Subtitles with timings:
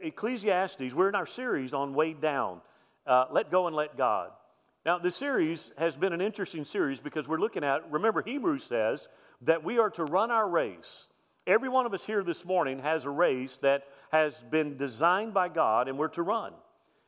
[0.00, 2.60] Ecclesiastes, we're in our series on Weighed Down
[3.06, 4.30] uh, Let Go and Let God.
[4.84, 9.08] Now, the series has been an interesting series because we're looking at, remember, Hebrews says
[9.42, 11.08] that we are to run our race.
[11.46, 15.48] Every one of us here this morning has a race that has been designed by
[15.48, 16.52] God and we're to run.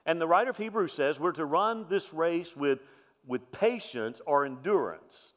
[0.07, 2.80] And the writer of Hebrews says we're to run this race with,
[3.27, 5.35] with patience or endurance.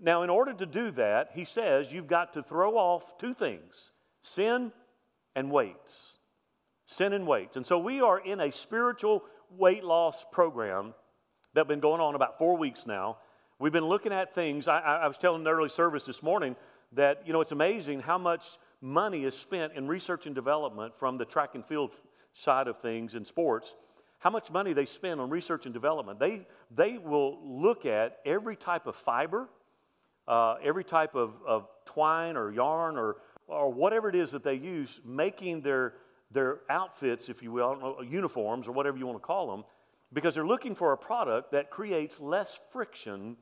[0.00, 3.92] Now, in order to do that, he says you've got to throw off two things
[4.22, 4.72] sin
[5.34, 6.17] and weights.
[6.90, 7.56] Sin and weights.
[7.56, 10.94] And so we are in a spiritual weight loss program
[11.52, 13.18] that's been going on about four weeks now.
[13.58, 14.68] We've been looking at things.
[14.68, 16.56] I, I was telling the early service this morning
[16.92, 21.18] that, you know, it's amazing how much money is spent in research and development from
[21.18, 21.92] the track and field
[22.32, 23.74] side of things in sports
[24.20, 26.18] how much money they spend on research and development.
[26.18, 29.48] They, they will look at every type of fiber,
[30.26, 34.54] uh, every type of, of twine or yarn or, or whatever it is that they
[34.54, 35.94] use, making their,
[36.30, 39.64] their outfits, if you will, uniforms or whatever you want to call them,
[40.12, 43.36] because they're looking for a product that creates less friction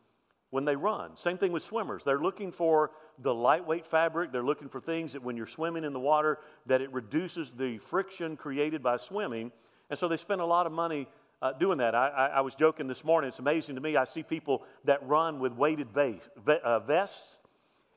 [0.51, 1.17] when they run.
[1.17, 2.05] Same thing with swimmers.
[2.05, 4.33] They're looking for the lightweight fabric.
[4.33, 7.79] They're looking for things that when you're swimming in the water, that it reduces the
[7.79, 9.53] friction created by swimming
[9.91, 11.09] and so they spend a lot of money
[11.43, 11.95] uh, doing that.
[11.95, 13.29] I, I, I, was joking this morning.
[13.29, 13.97] It's amazing to me.
[13.97, 17.41] I see people that run with weighted uh, vests,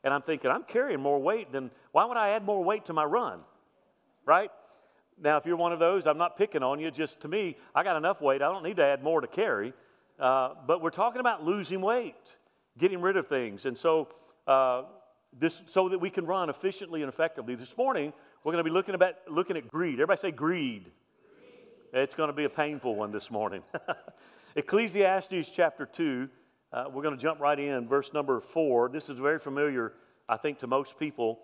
[0.04, 2.92] and I'm thinking, I'm carrying more weight than, why would I add more weight to
[2.92, 3.40] my run?
[4.26, 4.50] Right?
[5.22, 6.90] Now, if you're one of those, I'm not picking on you.
[6.90, 8.40] Just to me, I got enough weight.
[8.42, 9.74] I don't need to add more to carry.
[10.18, 12.36] Uh, but we're talking about losing weight,
[12.78, 13.66] getting rid of things.
[13.66, 14.08] And so,
[14.46, 14.82] uh,
[15.38, 17.54] this, so that we can run efficiently and effectively.
[17.54, 19.94] This morning, we're going to be looking, about, looking at greed.
[19.94, 20.90] Everybody say greed.
[21.92, 23.62] It's going to be a painful one this morning.
[24.56, 26.28] Ecclesiastes chapter 2,
[26.72, 28.88] uh, we're going to jump right in, verse number 4.
[28.88, 29.92] This is very familiar,
[30.28, 31.40] I think, to most people.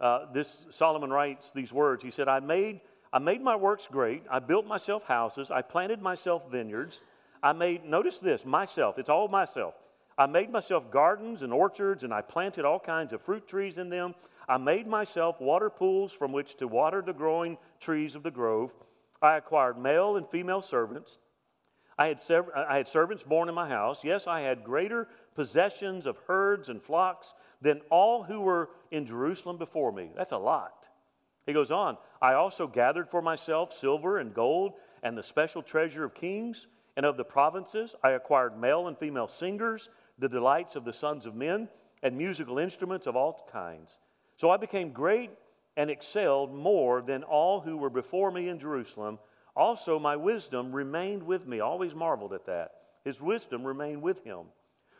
[0.00, 2.02] Uh, this Solomon writes these words.
[2.02, 2.80] He said, I made,
[3.12, 4.22] I made my works great.
[4.30, 5.50] I built myself houses.
[5.50, 7.02] I planted myself vineyards.
[7.42, 8.98] I made, notice this, myself.
[8.98, 9.74] It's all myself.
[10.16, 13.88] I made myself gardens and orchards, and I planted all kinds of fruit trees in
[13.88, 14.14] them.
[14.46, 18.74] I made myself water pools from which to water the growing trees of the grove.
[19.22, 21.18] I acquired male and female servants.
[21.98, 24.04] I had, sev- I had servants born in my house.
[24.04, 29.56] Yes, I had greater possessions of herds and flocks than all who were in Jerusalem
[29.56, 30.10] before me.
[30.14, 30.89] That's a lot.
[31.50, 36.04] He goes on, I also gathered for myself silver and gold and the special treasure
[36.04, 37.96] of kings and of the provinces.
[38.04, 41.68] I acquired male and female singers, the delights of the sons of men,
[42.04, 43.98] and musical instruments of all kinds.
[44.36, 45.32] So I became great
[45.76, 49.18] and excelled more than all who were before me in Jerusalem.
[49.56, 51.58] Also, my wisdom remained with me.
[51.58, 52.74] Always marveled at that.
[53.04, 54.46] His wisdom remained with him.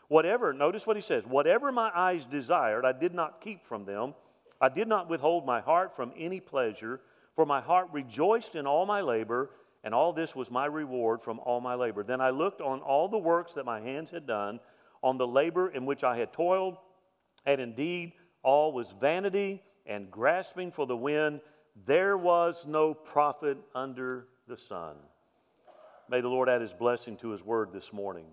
[0.09, 4.15] Whatever, notice what he says, whatever my eyes desired, I did not keep from them.
[4.61, 7.01] I did not withhold my heart from any pleasure,
[7.35, 9.49] for my heart rejoiced in all my labor,
[9.83, 12.03] and all this was my reward from all my labor.
[12.03, 14.59] Then I looked on all the works that my hands had done,
[15.01, 16.77] on the labor in which I had toiled,
[17.45, 18.13] and indeed
[18.43, 21.41] all was vanity and grasping for the wind,
[21.85, 24.95] there was no profit under the sun.
[26.09, 28.25] May the Lord add his blessing to his word this morning.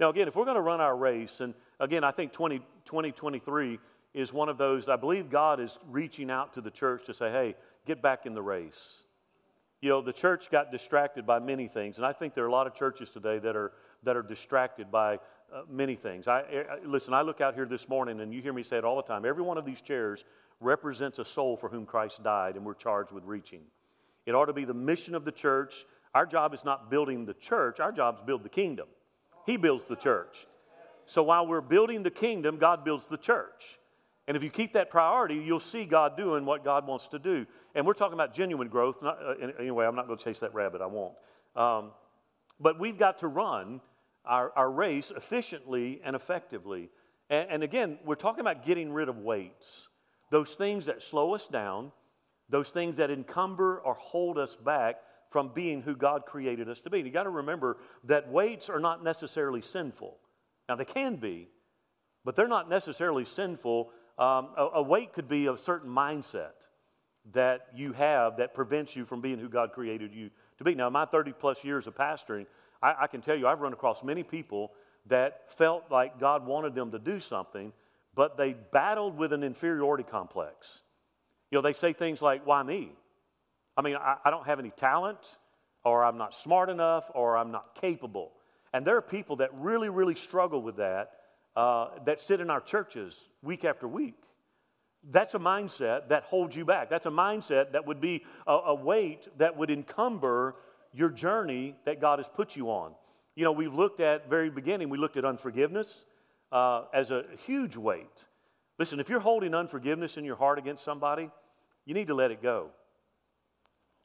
[0.00, 3.78] Now, again, if we're going to run our race, and again, I think 20, 2023
[4.14, 7.30] is one of those, I believe God is reaching out to the church to say,
[7.30, 7.54] hey,
[7.86, 9.04] get back in the race.
[9.80, 12.52] You know, the church got distracted by many things, and I think there are a
[12.52, 13.72] lot of churches today that are,
[14.04, 15.14] that are distracted by
[15.52, 16.28] uh, many things.
[16.28, 18.84] I, I, listen, I look out here this morning, and you hear me say it
[18.84, 19.24] all the time.
[19.24, 20.24] Every one of these chairs
[20.60, 23.62] represents a soul for whom Christ died, and we're charged with reaching.
[24.24, 25.84] It ought to be the mission of the church.
[26.14, 28.86] Our job is not building the church, our job is build the kingdom.
[29.46, 30.46] He builds the church.
[31.06, 33.80] So while we're building the kingdom, God builds the church.
[34.28, 37.46] And if you keep that priority, you'll see God doing what God wants to do.
[37.74, 39.02] And we're talking about genuine growth.
[39.02, 41.14] Not, uh, anyway, I'm not going to chase that rabbit, I won't.
[41.56, 41.92] Um,
[42.60, 43.80] but we've got to run
[44.24, 46.90] our, our race efficiently and effectively.
[47.28, 49.88] And, and again, we're talking about getting rid of weights
[50.30, 51.92] those things that slow us down,
[52.48, 54.96] those things that encumber or hold us back
[55.28, 56.98] from being who God created us to be.
[56.98, 60.16] And you got to remember that weights are not necessarily sinful.
[60.68, 61.48] Now, they can be,
[62.24, 63.90] but they're not necessarily sinful.
[64.22, 66.68] Um, a, a weight could be a certain mindset
[67.32, 70.76] that you have that prevents you from being who God created you to be.
[70.76, 72.46] Now, in my 30 plus years of pastoring,
[72.80, 74.70] I, I, can tell you I've run across many people
[75.06, 77.72] that felt like God wanted them to do something,
[78.14, 80.82] but they battled with an inferiority complex.
[81.50, 82.92] You know, they say things like, Why me?
[83.76, 85.38] I mean, I, I don't have any talent,
[85.84, 88.30] or I'm not smart enough, or I'm not capable.
[88.72, 91.10] And there are people that really, really struggle with that,
[91.56, 94.14] uh, that sit in our churches week after week.
[95.10, 96.88] That's a mindset that holds you back.
[96.88, 100.56] That's a mindset that would be a, a weight that would encumber
[100.92, 102.92] your journey that God has put you on.
[103.34, 106.04] You know, we've looked at, very beginning, we looked at unforgiveness
[106.52, 108.28] uh, as a huge weight.
[108.78, 111.30] Listen, if you're holding unforgiveness in your heart against somebody,
[111.84, 112.70] you need to let it go.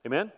[0.05, 0.31] Amen?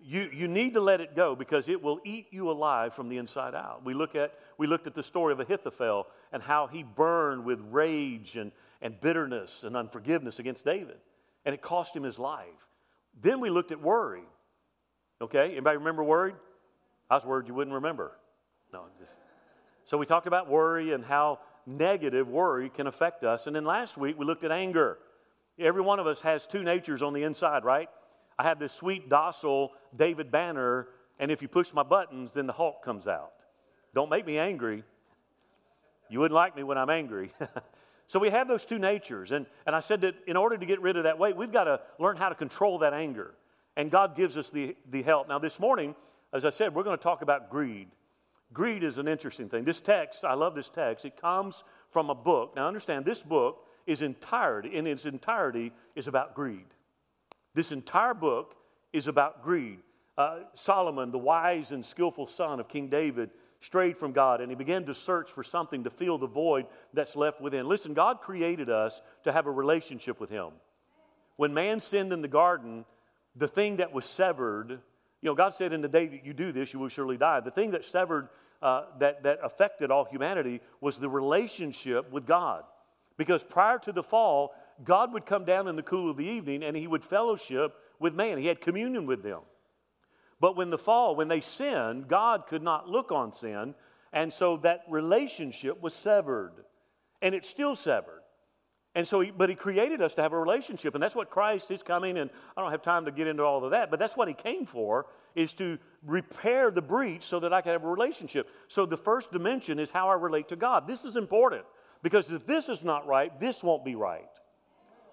[0.00, 3.18] You, you need to let it go because it will eat you alive from the
[3.18, 3.84] inside out.
[3.84, 7.60] We, look at, we looked at the story of Ahithophel and how he burned with
[7.70, 10.98] rage and, and bitterness and unforgiveness against David,
[11.44, 12.68] and it cost him his life.
[13.20, 14.22] Then we looked at worry.
[15.20, 16.34] Okay, anybody remember worry?
[17.10, 18.12] I was worried you wouldn't remember.
[18.72, 19.16] No, just.
[19.84, 23.46] So we talked about worry and how negative worry can affect us.
[23.46, 24.98] And then last week we looked at anger.
[25.58, 27.88] Every one of us has two natures on the inside, right?
[28.38, 30.88] I have this sweet, docile David Banner,
[31.18, 33.44] and if you push my buttons, then the Hulk comes out.
[33.94, 34.84] Don't make me angry.
[36.08, 37.32] You wouldn't like me when I'm angry.
[38.06, 39.32] so we have those two natures.
[39.32, 41.64] And, and I said that in order to get rid of that weight, we've got
[41.64, 43.34] to learn how to control that anger.
[43.76, 45.28] And God gives us the, the help.
[45.28, 45.94] Now, this morning,
[46.32, 47.88] as I said, we're going to talk about greed.
[48.52, 49.64] Greed is an interesting thing.
[49.64, 51.04] This text, I love this text.
[51.04, 52.54] It comes from a book.
[52.56, 56.66] Now, understand, this book is entirety, in its entirety, is about greed.
[57.58, 58.54] This entire book
[58.92, 59.80] is about greed.
[60.16, 64.54] Uh, Solomon, the wise and skillful son of King David, strayed from God and he
[64.54, 67.66] began to search for something to fill the void that's left within.
[67.66, 70.50] Listen, God created us to have a relationship with Him.
[71.34, 72.84] When man sinned in the garden,
[73.34, 74.78] the thing that was severed, you
[75.24, 77.40] know, God said, In the day that you do this, you will surely die.
[77.40, 78.28] The thing that severed,
[78.62, 82.62] uh, that, that affected all humanity was the relationship with God.
[83.16, 86.62] Because prior to the fall, God would come down in the cool of the evening
[86.62, 88.38] and he would fellowship with man.
[88.38, 89.40] He had communion with them.
[90.40, 93.74] But when the fall, when they sinned, God could not look on sin.
[94.12, 96.52] And so that relationship was severed.
[97.20, 98.22] And it's still severed.
[98.94, 100.94] And so, he, but he created us to have a relationship.
[100.94, 102.18] And that's what Christ is coming.
[102.18, 103.90] And I don't have time to get into all of that.
[103.90, 107.72] But that's what he came for, is to repair the breach so that I can
[107.72, 108.48] have a relationship.
[108.68, 110.86] So the first dimension is how I relate to God.
[110.86, 111.64] This is important.
[112.02, 114.28] Because if this is not right, this won't be right.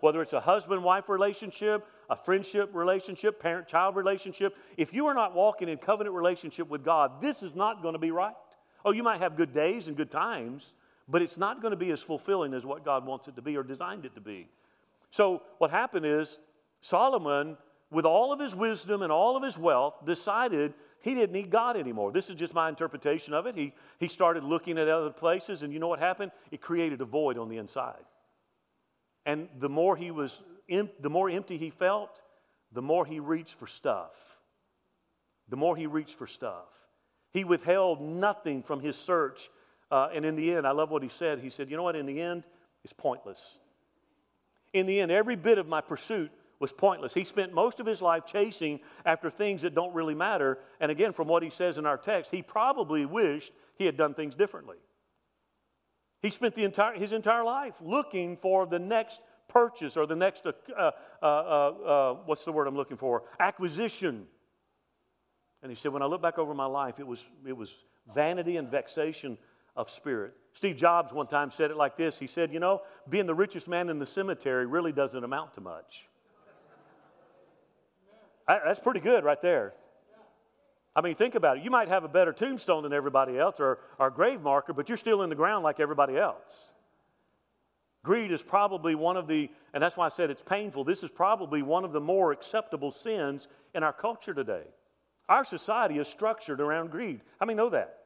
[0.06, 5.16] Whether it's a husband wife relationship, a friendship relationship, parent child relationship, if you are
[5.16, 8.36] not walking in covenant relationship with God, this is not going to be right.
[8.86, 10.74] Oh, you might have good days and good times,
[11.10, 13.58] but it's not going to be as fulfilling as what God wants it to be
[13.58, 14.48] or designed it to be.
[15.10, 16.38] So, what happened is
[16.82, 17.58] Solomon,
[17.90, 21.78] with all of his wisdom and all of his wealth, decided he didn't need God
[21.78, 22.12] anymore.
[22.12, 23.58] This is just my interpretation of it.
[23.58, 26.32] He, he started looking at other places, and you know what happened?
[26.52, 28.04] It created a void on the inside.
[29.26, 32.24] And the more he was, the more empty he felt,
[32.72, 34.40] the more he reached for stuff.
[35.48, 36.88] The more he reached for stuff.
[37.32, 39.50] He withheld nothing from his search.
[39.92, 41.40] Uh, and in the end, I love what he said.
[41.40, 41.96] He said, You know what?
[41.96, 42.48] In the end,
[42.84, 43.60] it's pointless.
[44.74, 47.14] In the end, every bit of my pursuit was pointless.
[47.14, 50.60] He spent most of his life chasing after things that don't really matter.
[50.80, 54.14] And again, from what he says in our text, he probably wished he had done
[54.14, 54.78] things differently.
[56.22, 60.46] He spent the entire, his entire life looking for the next purchase or the next,
[60.46, 60.92] uh, uh,
[61.22, 63.24] uh, uh, what's the word I'm looking for?
[63.40, 64.28] Acquisition.
[65.62, 67.84] And he said, when I look back over my life, it was, it was
[68.14, 69.38] vanity and vexation
[69.76, 70.34] of spirit.
[70.54, 73.68] Steve Jobs one time said it like this He said, You know, being the richest
[73.68, 76.08] man in the cemetery really doesn't amount to much.
[78.48, 79.74] That's pretty good right there.
[80.96, 81.64] I mean, think about it.
[81.64, 84.98] You might have a better tombstone than everybody else or, or grave marker, but you're
[84.98, 86.74] still in the ground like everybody else.
[88.04, 91.12] Greed is probably one of the, and that's why I said it's painful, this is
[91.12, 94.64] probably one of the more acceptable sins in our culture today.
[95.28, 97.22] Our society is structured around greed.
[97.40, 97.98] How many know that?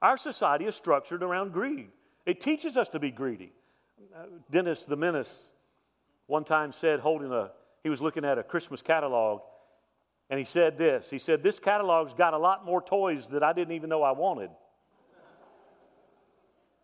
[0.00, 1.90] Our society is structured around greed.
[2.24, 3.52] It teaches us to be greedy.
[4.16, 5.52] Uh, Dennis the Menace
[6.26, 7.50] one time said, holding a,
[7.82, 9.42] he was looking at a Christmas catalog,
[10.30, 13.52] and he said this He said, This catalog's got a lot more toys that I
[13.52, 14.50] didn't even know I wanted.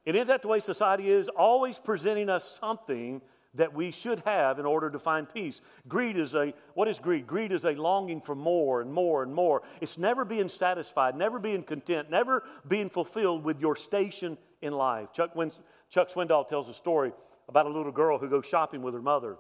[0.05, 1.29] And isn't that the way society is?
[1.29, 3.23] Always presenting us something
[3.55, 5.61] that we should have in order to find peace.
[5.89, 7.27] Greed is a, what is greed?
[7.27, 9.63] Greed is a longing for more and more and more.
[9.81, 15.13] It's never being satisfied, never being content, never being fulfilled with your station in life.
[15.13, 15.59] Chuck, Wins,
[15.91, 17.13] Chuck Swindoll tells a story
[17.49, 19.37] about a little girl who goes shopping with her mother.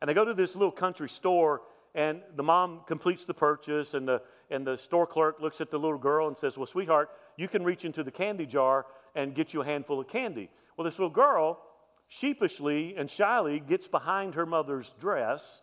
[0.00, 1.62] And they go to this little country store
[1.98, 5.80] and the mom completes the purchase, and the, and the store clerk looks at the
[5.80, 8.86] little girl and says, Well, sweetheart, you can reach into the candy jar
[9.16, 10.48] and get you a handful of candy.
[10.76, 11.60] Well, this little girl
[12.06, 15.60] sheepishly and shyly gets behind her mother's dress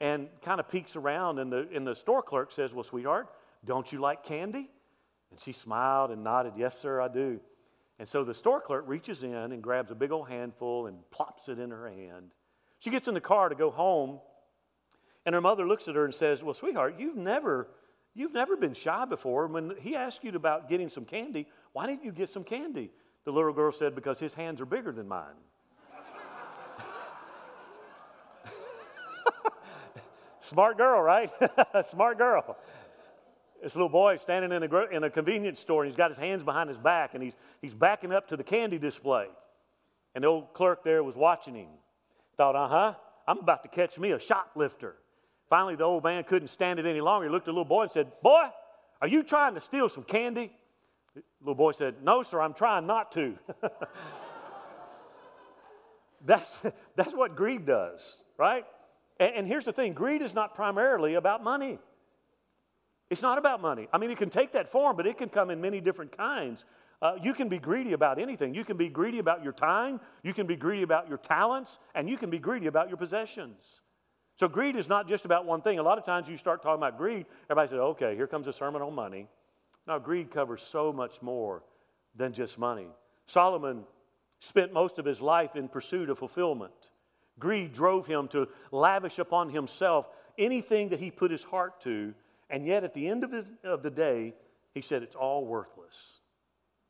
[0.00, 3.26] and kind of peeks around, and the, and the store clerk says, Well, sweetheart,
[3.64, 4.70] don't you like candy?
[5.32, 7.40] And she smiled and nodded, Yes, sir, I do.
[7.98, 11.48] And so the store clerk reaches in and grabs a big old handful and plops
[11.48, 12.36] it in her hand.
[12.78, 14.20] She gets in the car to go home,
[15.24, 17.68] and her mother looks at her and says, Well, sweetheart, you've never,
[18.14, 19.46] you've never been shy before.
[19.46, 22.90] When he asked you about getting some candy, why didn't you get some candy?
[23.24, 25.36] The little girl said, Because his hands are bigger than mine.
[30.40, 31.30] Smart girl, right?
[31.84, 32.56] Smart girl.
[33.62, 36.42] This little boy standing in a, in a convenience store and he's got his hands
[36.42, 39.28] behind his back and he's, he's backing up to the candy display.
[40.16, 41.68] And the old clerk there was watching him.
[42.36, 42.94] Thought, uh huh,
[43.28, 44.96] I'm about to catch me a shoplifter.
[45.52, 47.26] Finally, the old man couldn't stand it any longer.
[47.26, 48.48] He looked at the little boy and said, Boy,
[49.02, 50.50] are you trying to steal some candy?
[51.14, 53.38] The little boy said, No, sir, I'm trying not to.
[56.24, 56.64] that's,
[56.96, 58.64] that's what greed does, right?
[59.20, 61.78] And, and here's the thing greed is not primarily about money.
[63.10, 63.88] It's not about money.
[63.92, 66.64] I mean, it can take that form, but it can come in many different kinds.
[67.02, 68.54] Uh, you can be greedy about anything.
[68.54, 72.08] You can be greedy about your time, you can be greedy about your talents, and
[72.08, 73.82] you can be greedy about your possessions.
[74.42, 75.78] So, greed is not just about one thing.
[75.78, 78.52] A lot of times you start talking about greed, everybody says, okay, here comes a
[78.52, 79.28] sermon on money.
[79.86, 81.62] Now, greed covers so much more
[82.16, 82.88] than just money.
[83.26, 83.84] Solomon
[84.40, 86.90] spent most of his life in pursuit of fulfillment.
[87.38, 92.12] Greed drove him to lavish upon himself anything that he put his heart to,
[92.50, 94.34] and yet at the end of, his, of the day,
[94.74, 96.18] he said, It's all worthless.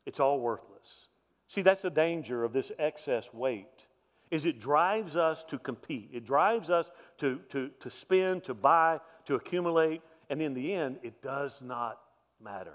[0.07, 1.07] It's all worthless.
[1.47, 3.85] See, that's the danger of this excess weight
[4.33, 6.09] is it drives us to compete.
[6.11, 10.97] It drives us to, to, to spend, to buy, to accumulate, and in the end,
[11.03, 11.99] it does not
[12.41, 12.73] matter.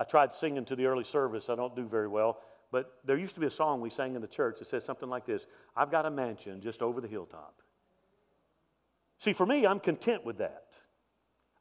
[0.00, 1.48] I tried singing to the early service.
[1.48, 2.40] I don't do very well.
[2.72, 5.08] But there used to be a song we sang in the church that says something
[5.08, 5.46] like this
[5.76, 7.62] I've got a mansion just over the hilltop.
[9.20, 10.76] See, for me, I'm content with that.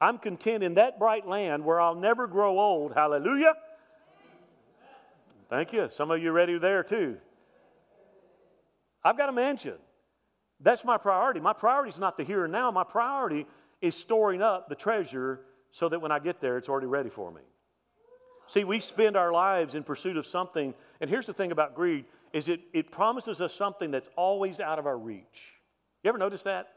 [0.01, 2.95] I'm content in that bright land where I'll never grow old.
[2.95, 3.53] Hallelujah.
[5.51, 5.87] Thank you.
[5.91, 7.17] Some of you ready there too.
[9.07, 9.75] I've got a mansion.
[10.59, 11.39] That's my priority.
[11.39, 12.71] My priority is not the here and now.
[12.71, 13.45] My priority
[13.81, 17.31] is storing up the treasure so that when I get there, it's already ready for
[17.31, 17.41] me.
[18.47, 22.05] See, we spend our lives in pursuit of something, and here's the thing about greed
[22.33, 25.53] is it, it promises us something that's always out of our reach.
[26.03, 26.67] You ever notice that?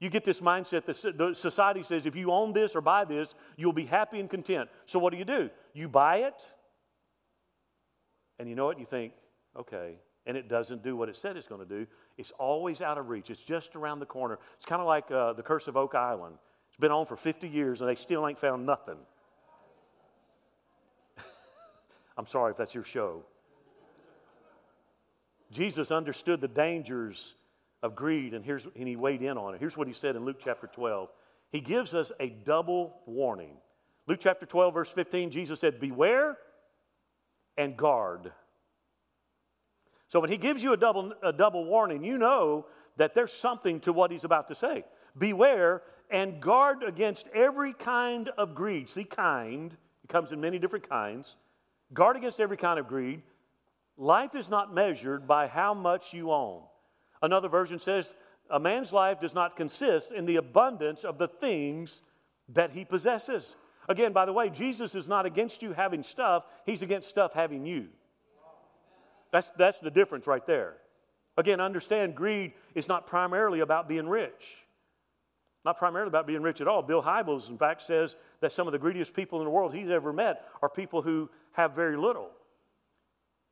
[0.00, 3.34] You get this mindset that the society says if you own this or buy this,
[3.56, 4.70] you'll be happy and content.
[4.86, 5.50] So what do you do?
[5.74, 6.54] You buy it,
[8.38, 8.78] and you know what?
[8.78, 9.12] You think,
[9.58, 11.86] okay, and it doesn't do what it said it's going to do.
[12.18, 13.30] It's always out of reach.
[13.30, 14.38] It's just around the corner.
[14.56, 16.36] It's kind of like uh, the Curse of Oak Island.
[16.68, 18.98] It's been on for 50 years, and they still ain't found nothing.
[22.18, 23.24] I'm sorry if that's your show.
[25.52, 27.34] Jesus understood the dangers
[27.82, 29.60] of greed, and, here's, and he weighed in on it.
[29.60, 31.08] Here's what he said in Luke chapter 12.
[31.52, 33.56] He gives us a double warning.
[34.08, 36.36] Luke chapter 12, verse 15, Jesus said, Beware
[37.56, 38.32] and guard.
[40.16, 42.64] So when he gives you a double, a double warning, you know
[42.96, 44.86] that there's something to what he's about to say.
[45.18, 48.88] Beware and guard against every kind of greed.
[48.88, 51.36] See, kind, it comes in many different kinds.
[51.92, 53.20] Guard against every kind of greed.
[53.98, 56.62] Life is not measured by how much you own.
[57.20, 58.14] Another version says,
[58.48, 62.00] a man's life does not consist in the abundance of the things
[62.48, 63.54] that he possesses.
[63.86, 67.66] Again, by the way, Jesus is not against you having stuff, he's against stuff having
[67.66, 67.88] you.
[69.32, 70.74] That's, that's the difference right there.
[71.36, 74.64] Again, understand greed is not primarily about being rich.
[75.64, 76.82] Not primarily about being rich at all.
[76.82, 79.90] Bill Hybels, in fact, says that some of the greediest people in the world he's
[79.90, 82.30] ever met are people who have very little.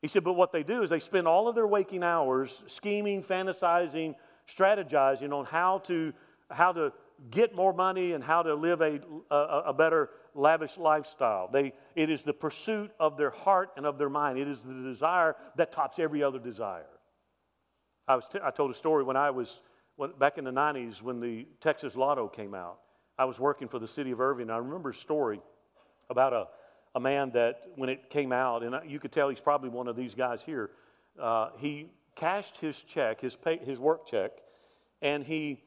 [0.00, 3.23] He said, but what they do is they spend all of their waking hours scheming,
[3.23, 4.14] fantasizing,
[4.47, 6.12] strategizing on how to,
[6.50, 6.93] how to
[7.31, 9.00] get more money and how to live a,
[9.31, 11.48] a, a better, lavish lifestyle.
[11.50, 14.38] They, it is the pursuit of their heart and of their mind.
[14.38, 16.86] It is the desire that tops every other desire.
[18.06, 19.60] I, was t- I told a story when I was
[19.96, 22.78] when, back in the 90s when the Texas Lotto came out.
[23.16, 24.44] I was working for the city of Irving.
[24.44, 25.40] And I remember a story
[26.10, 26.48] about a
[26.94, 29.96] a man that when it came out, and you could tell he's probably one of
[29.96, 30.70] these guys here,
[31.20, 34.30] uh, he cashed his check, his, pay, his work check,
[35.02, 35.60] and he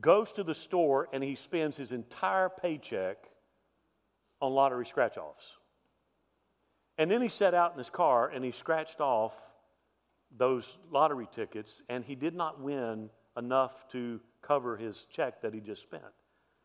[0.00, 3.16] goes to the store and he spends his entire paycheck
[4.40, 5.58] on lottery scratch offs.
[6.98, 9.38] And then he set out in his car and he scratched off
[10.36, 15.60] those lottery tickets, and he did not win enough to cover his check that he
[15.60, 16.02] just spent.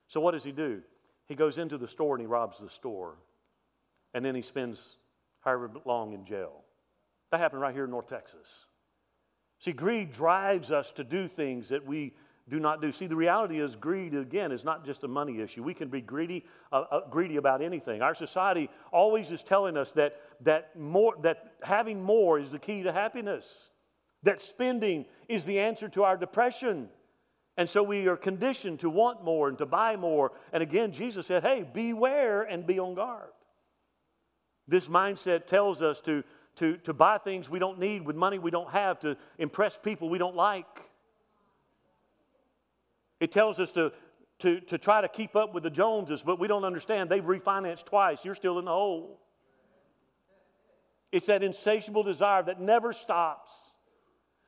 [0.08, 0.82] So, what does he do?
[1.28, 3.18] He goes into the store and he robs the store
[4.14, 4.98] and then he spends
[5.42, 6.64] however long in jail.
[7.32, 8.66] That happened right here in North Texas.
[9.60, 12.14] See, greed drives us to do things that we
[12.52, 12.92] do not do.
[12.92, 15.64] See, the reality is, greed again is not just a money issue.
[15.64, 18.02] We can be greedy, uh, uh, greedy about anything.
[18.02, 22.84] Our society always is telling us that that more that having more is the key
[22.84, 23.72] to happiness.
[24.24, 26.90] that spending is the answer to our depression.
[27.58, 30.32] And so we are conditioned to want more and to buy more.
[30.54, 33.30] And again, Jesus said, hey, beware and be on guard.
[34.68, 36.24] This mindset tells us to,
[36.58, 40.10] to, to buy things we don't need with money we don't have, to impress people
[40.10, 40.66] we don't like.
[43.22, 43.94] It tells us to,
[44.40, 47.10] to, to try to keep up with the Joneses, but we don't understand.
[47.10, 48.26] They've refinanced twice.
[48.26, 49.22] You're still in the hole.
[51.12, 53.76] It's that insatiable desire that never stops.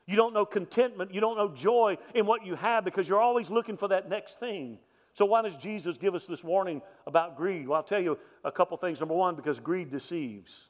[0.08, 3.50] You don't know contentment, you don't know joy in what you have because you're always
[3.50, 4.80] looking for that next thing.
[5.14, 7.68] So, why does Jesus give us this warning about greed?
[7.68, 9.00] Well, I'll tell you a couple things.
[9.00, 10.70] Number one, because greed deceives.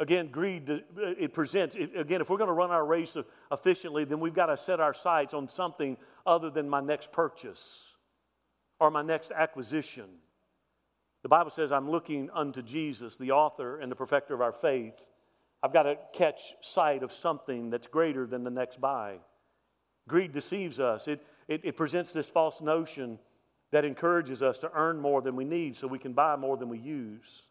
[0.00, 3.16] Again, greed, it presents, again, if we're going to run our race
[3.52, 5.96] efficiently, then we've got to set our sights on something
[6.26, 7.92] other than my next purchase
[8.80, 10.06] or my next acquisition.
[11.22, 15.08] The Bible says, I'm looking unto Jesus, the author and the perfecter of our faith.
[15.62, 19.20] I've got to catch sight of something that's greater than the next buy.
[20.06, 23.18] Greed deceives us, it, it, it presents this false notion
[23.70, 26.68] that encourages us to earn more than we need so we can buy more than
[26.68, 27.44] we use.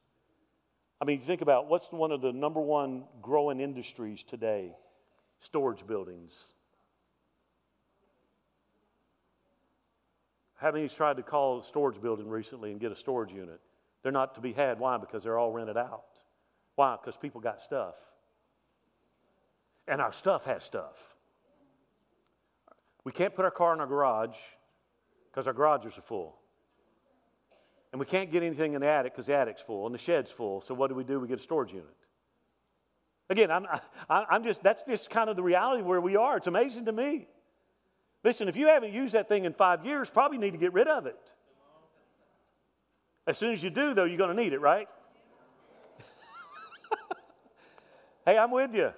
[1.01, 4.75] I mean, think about what's one of the number one growing industries today?
[5.39, 6.53] Storage buildings.
[10.63, 13.59] How many's tried to call a storage building recently and get a storage unit?
[14.01, 14.79] They're not to be had.
[14.79, 14.97] Why?
[14.97, 16.05] Because they're all rented out.
[16.75, 16.95] Why?
[16.95, 17.97] Because people got stuff.
[19.89, 21.17] And our stuff has stuff.
[23.03, 24.37] We can't put our car in our garage
[25.29, 26.37] because our garages are full.
[27.91, 30.31] And we can't get anything in the attic because the attic's full and the shed's
[30.31, 30.61] full.
[30.61, 31.19] So what do we do?
[31.19, 31.93] We get a storage unit.
[33.29, 33.67] Again, I'm,
[34.09, 36.37] I, I'm just, that's just kind of the reality where we are.
[36.37, 37.27] It's amazing to me.
[38.23, 40.87] Listen, if you haven't used that thing in five years, probably need to get rid
[40.87, 41.33] of it.
[43.27, 44.87] As soon as you do, though, you're going to need it, right?
[48.25, 48.91] hey, I'm with you.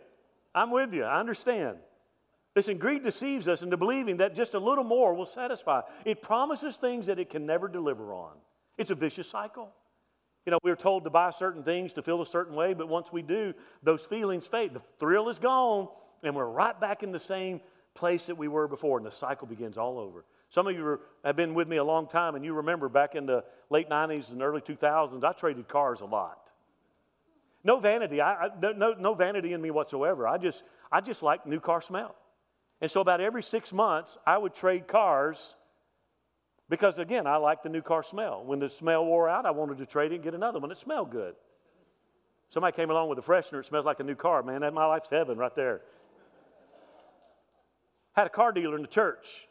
[0.54, 1.04] I'm with you.
[1.04, 1.78] I understand.
[2.56, 5.82] Listen, greed deceives us into believing that just a little more will satisfy.
[6.06, 8.34] It promises things that it can never deliver on.
[8.78, 9.72] It's a vicious cycle.
[10.46, 13.12] You know, we're told to buy certain things to feel a certain way, but once
[13.12, 14.74] we do, those feelings fade.
[14.74, 15.90] The thrill is gone,
[16.24, 17.62] and we're right back in the same
[17.96, 20.26] place that we were before, and the cycle begins all over.
[20.50, 23.26] Some of you have been with me a long time, and you remember back in
[23.26, 26.52] the late 90s and early 2000s, I traded cars a lot.
[27.64, 30.28] No vanity, I, I, no, no vanity in me whatsoever.
[30.28, 32.16] I just, I just like new car smell.
[32.80, 35.56] And so about every six months, I would trade cars
[36.70, 38.44] because, again, I like the new car smell.
[38.44, 40.78] When the smell wore out, I wanted to trade it and get another one that
[40.78, 41.36] smelled good.
[42.50, 44.44] Somebody came along with a freshener, it smells like a new car.
[44.44, 45.82] Man, that my life's heaven right there.
[48.16, 49.48] Had a car dealer in the church.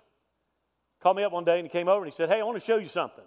[1.00, 2.57] Called me up one day and he came over and he said, Hey, I want
[2.57, 3.24] to show you something.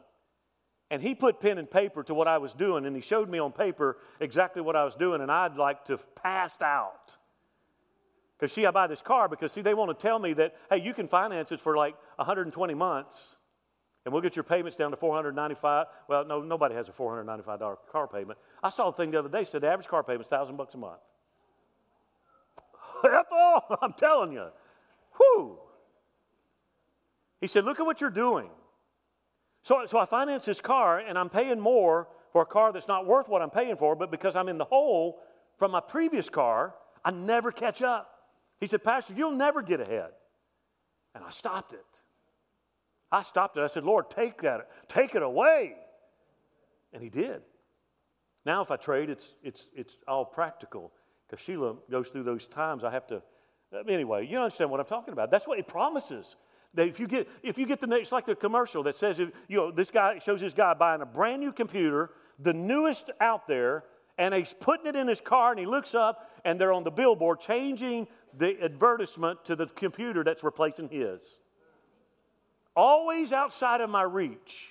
[0.90, 3.40] And he put pen and paper to what I was doing, and he showed me
[3.40, 7.18] on paper exactly what I was doing, and I'd like to have passed out.
[8.38, 10.78] Because, see, I buy this car because, see, they want to tell me that, hey,
[10.78, 13.36] you can finance it for like 120 months,
[14.06, 18.08] and we'll get your payments down to 495 Well, no, nobody has a $495 car
[18.08, 18.40] payment.
[18.64, 20.76] I saw a thing the other day said the average car payment is 1000 bucks
[20.76, 21.02] a month.
[23.04, 24.48] Ethel, I'm telling you.
[25.18, 25.60] Whew.
[27.42, 28.50] He said, Look at what you're doing.
[29.64, 33.06] So, so I finance this car and I'm paying more for a car that's not
[33.06, 35.20] worth what I'm paying for, but because I'm in the hole
[35.58, 38.30] from my previous car, I never catch up.
[38.60, 40.12] He said, Pastor, you'll never get ahead.
[41.14, 41.86] And I stopped it.
[43.12, 43.62] I stopped it.
[43.62, 45.76] I said, Lord, take that, take it away.
[46.94, 47.42] And he did.
[48.46, 50.94] Now, if I trade, it's, it's, it's all practical
[51.28, 53.22] because Sheila goes through those times I have to.
[53.88, 55.30] Anyway, you understand what I'm talking about.
[55.30, 56.36] That's what it promises.
[56.74, 59.32] That if you get, if you get the, it's like the commercial that says, if,
[59.48, 63.48] you know, this guy shows this guy buying a brand new computer, the newest out
[63.48, 63.84] there,
[64.18, 66.92] and he's putting it in his car and he looks up and they're on the
[66.92, 71.40] billboard changing the advertisement to the computer that's replacing his.
[72.76, 74.70] Always outside of my reach.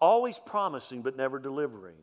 [0.00, 1.96] Always promising but never delivering.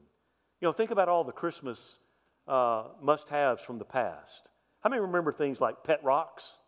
[0.62, 2.00] You know, think about all the Christmas
[2.48, 4.50] uh, must haves from the past.
[4.84, 6.60] How many remember things like pet rocks?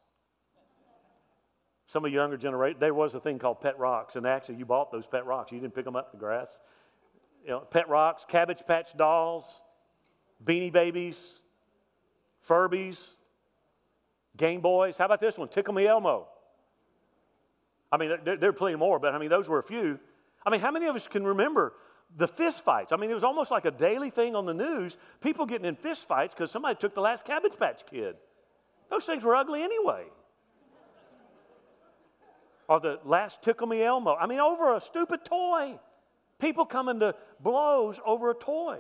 [1.85, 4.65] Some of the younger generation, there was a thing called pet rocks, and actually you
[4.65, 5.51] bought those pet rocks.
[5.51, 6.61] You didn't pick them up in the grass.
[7.43, 9.63] You know, pet rocks, cabbage patch dolls,
[10.43, 11.41] beanie babies,
[12.47, 13.15] Furbies,
[14.37, 14.97] Game Boys.
[14.97, 15.47] How about this one?
[15.49, 16.27] Tickle Me Elmo.
[17.91, 19.99] I mean, there, there are plenty more, but I mean, those were a few.
[20.45, 21.73] I mean, how many of us can remember
[22.15, 22.91] the fist fights?
[22.91, 24.97] I mean, it was almost like a daily thing on the news.
[25.21, 28.15] People getting in fist fights because somebody took the last Cabbage Patch Kid.
[28.89, 30.05] Those things were ugly anyway
[32.67, 34.15] or the last Tickle Me Elmo.
[34.15, 35.79] I mean, over a stupid toy.
[36.39, 38.79] People coming to blows over a toy.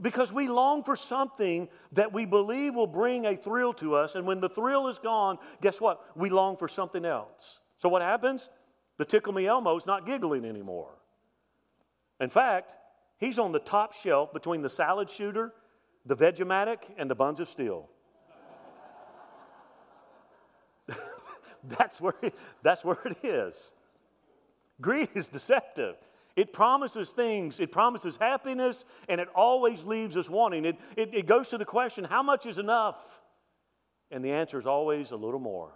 [0.00, 4.14] Because we long for something that we believe will bring a thrill to us.
[4.14, 6.00] And when the thrill is gone, guess what?
[6.16, 7.60] We long for something else.
[7.78, 8.48] So what happens?
[8.96, 10.90] The Tickle Me Elmo's not giggling anymore.
[12.20, 12.76] In fact,
[13.18, 15.52] he's on the top shelf between the salad shooter,
[16.04, 17.88] the Vegematic, and the buns of steel.
[21.64, 23.72] that's, where it, that's where it is.
[24.80, 25.96] Greed is deceptive.
[26.36, 30.64] It promises things, it promises happiness, and it always leaves us wanting.
[30.64, 33.20] It, it, it goes to the question how much is enough?
[34.10, 35.72] And the answer is always a little more.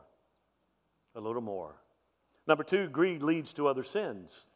[1.15, 1.75] A little more.
[2.47, 4.47] Number two, greed leads to other sins.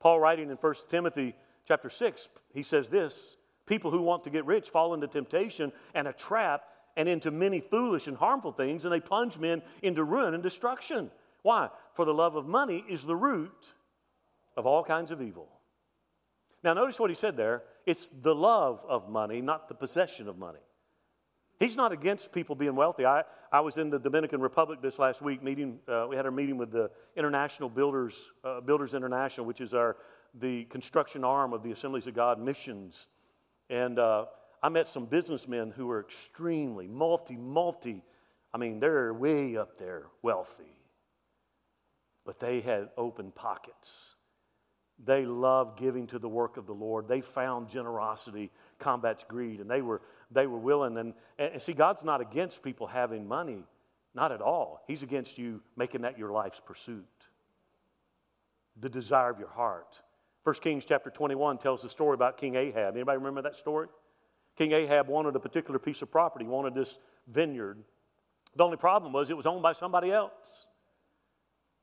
[0.00, 1.34] Paul, writing in 1 Timothy
[1.66, 6.08] chapter 6, he says this People who want to get rich fall into temptation and
[6.08, 6.62] a trap
[6.96, 11.10] and into many foolish and harmful things, and they plunge men into ruin and destruction.
[11.42, 11.68] Why?
[11.92, 13.74] For the love of money is the root
[14.56, 15.48] of all kinds of evil.
[16.64, 17.62] Now, notice what he said there.
[17.86, 20.58] It's the love of money, not the possession of money.
[21.58, 23.04] He's not against people being wealthy.
[23.04, 25.80] I, I was in the Dominican Republic this last week meeting.
[25.88, 29.96] Uh, we had our meeting with the International Builders, uh, Builders International, which is our
[30.34, 33.08] the construction arm of the Assemblies of God missions.
[33.70, 34.26] And uh,
[34.62, 38.04] I met some businessmen who were extremely multi, multi.
[38.52, 40.78] I mean, they're way up there wealthy,
[42.24, 44.14] but they had open pockets.
[45.04, 47.06] They loved giving to the work of the Lord.
[47.08, 50.96] They found generosity combats greed, and they were they were willing.
[50.96, 53.64] And, and see, God's not against people having money,
[54.14, 54.82] not at all.
[54.86, 57.28] He's against you making that your life's pursuit,
[58.78, 60.00] the desire of your heart.
[60.44, 62.94] 1 Kings chapter 21 tells the story about King Ahab.
[62.94, 63.88] Anybody remember that story?
[64.56, 67.78] King Ahab wanted a particular piece of property, wanted this vineyard.
[68.56, 70.66] The only problem was it was owned by somebody else.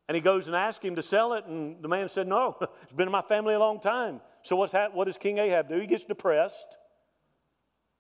[0.08, 2.94] And he goes and asks him to sell it, and the man said, No, it's
[2.94, 4.22] been in my family a long time.
[4.44, 5.80] So what's ha- what does King Ahab do?
[5.80, 6.78] He gets depressed.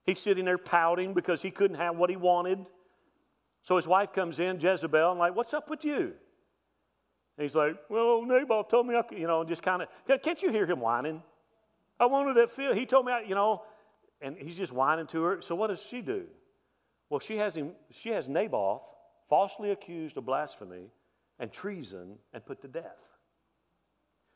[0.06, 2.65] He's sitting there pouting because he couldn't have what he wanted.
[3.62, 6.13] So his wife comes in, Jezebel, and like, what's up with you?
[7.38, 10.22] And he's like, well, Naboth told me, I could, you know, and just kind of,
[10.22, 11.24] can't you hear him whining?
[12.00, 12.78] I wanted that field.
[12.78, 13.63] He told me, I, you know,
[14.22, 15.41] and he's just whining to her.
[15.41, 16.26] So what does she do?
[17.10, 18.84] Well, she has him, she has Naboth
[19.28, 20.91] falsely accused of blasphemy
[21.39, 23.18] and treason and put to death.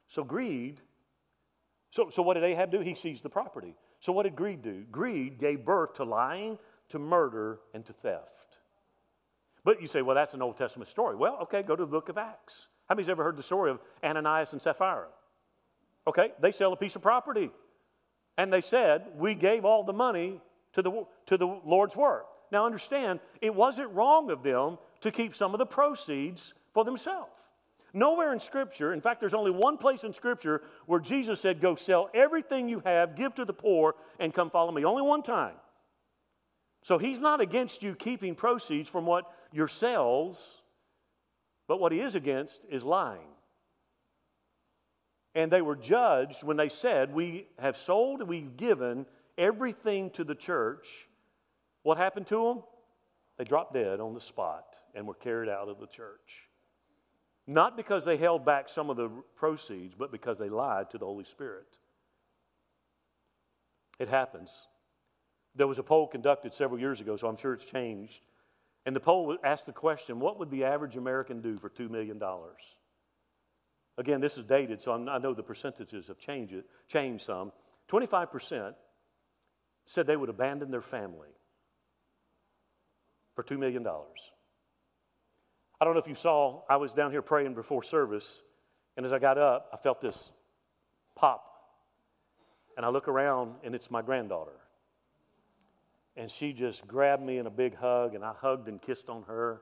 [0.07, 0.81] So greed,
[1.91, 2.79] so, so what did Ahab do?
[2.79, 3.75] He seized the property.
[3.99, 4.85] So, what did greed do?
[4.91, 6.57] Greed gave birth to lying,
[6.89, 8.57] to murder, and to theft.
[9.63, 11.15] But you say, well, that's an Old Testament story.
[11.15, 12.67] Well, okay, go to the book of Acts.
[12.87, 15.07] How many's ever heard the story of Ananias and Sapphira?
[16.07, 17.51] Okay, they sell a piece of property.
[18.37, 20.41] And they said, we gave all the money
[20.73, 22.25] to the, to the Lord's work.
[22.51, 27.38] Now, understand, it wasn't wrong of them to keep some of the proceeds for themselves.
[27.93, 31.75] Nowhere in Scripture, in fact, there's only one place in Scripture where Jesus said, Go
[31.75, 34.85] sell everything you have, give to the poor, and come follow me.
[34.85, 35.55] Only one time.
[36.83, 40.61] So he's not against you keeping proceeds from what your sells,
[41.67, 43.27] but what he is against is lying.
[45.35, 49.05] And they were judged when they said, We have sold we've given
[49.37, 51.07] everything to the church.
[51.83, 52.63] What happened to them?
[53.37, 56.48] They dropped dead on the spot and were carried out of the church.
[57.49, 61.05] Not because they held back some of the proceeds, but because they lied to the
[61.05, 61.65] Holy Spirit.
[63.97, 64.67] It happens.
[65.55, 68.21] There was a poll conducted several years ago, so I'm sure it's changed.
[68.85, 72.21] And the poll asked the question what would the average American do for $2 million?
[73.97, 76.53] Again, this is dated, so I'm, i know the percentages have changed,
[76.87, 77.51] changed some.
[77.87, 78.75] 25%
[79.87, 81.29] said they would abandon their family
[83.33, 83.87] for $2 million.
[85.79, 88.41] I don't know if you saw, I was down here praying before service,
[88.97, 90.29] and as I got up, I felt this
[91.15, 91.45] pop.
[92.75, 94.59] And I look around, and it's my granddaughter.
[96.17, 99.23] And she just grabbed me in a big hug, and I hugged and kissed on
[99.23, 99.61] her.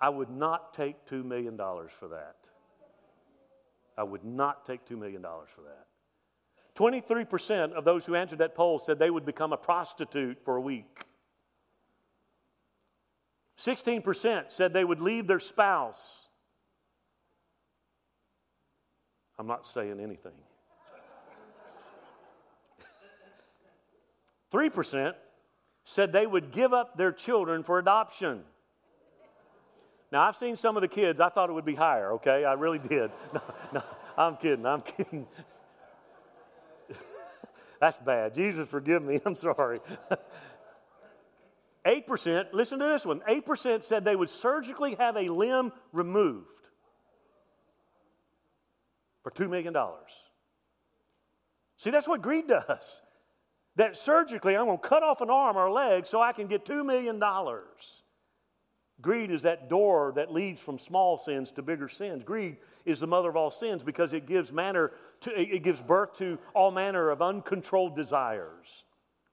[0.00, 2.36] I would not take $2 million for that.
[3.96, 5.86] I would not take $2 million for that.
[6.74, 10.60] 23% of those who answered that poll said they would become a prostitute for a
[10.60, 11.04] week.
[13.58, 16.28] 16% said they would leave their spouse.
[19.38, 20.32] I'm not saying anything.
[24.52, 25.14] 3%
[25.82, 28.44] said they would give up their children for adoption.
[30.12, 32.44] Now, I've seen some of the kids, I thought it would be higher, okay?
[32.44, 33.10] I really did.
[33.34, 33.40] No,
[33.72, 33.82] no
[34.16, 35.26] I'm kidding, I'm kidding.
[37.80, 38.32] That's bad.
[38.32, 39.80] Jesus, forgive me, I'm sorry.
[41.84, 46.68] 8%, listen to this one 8% said they would surgically have a limb removed
[49.22, 49.74] for $2 million.
[51.76, 53.02] See, that's what greed does.
[53.76, 56.46] that surgically I'm going to cut off an arm or a leg so I can
[56.46, 57.20] get $2 million.
[59.00, 62.22] Greed is that door that leads from small sins to bigger sins.
[62.22, 66.14] Greed is the mother of all sins because it gives manner to, it gives birth
[66.14, 68.84] to all manner of uncontrolled desires.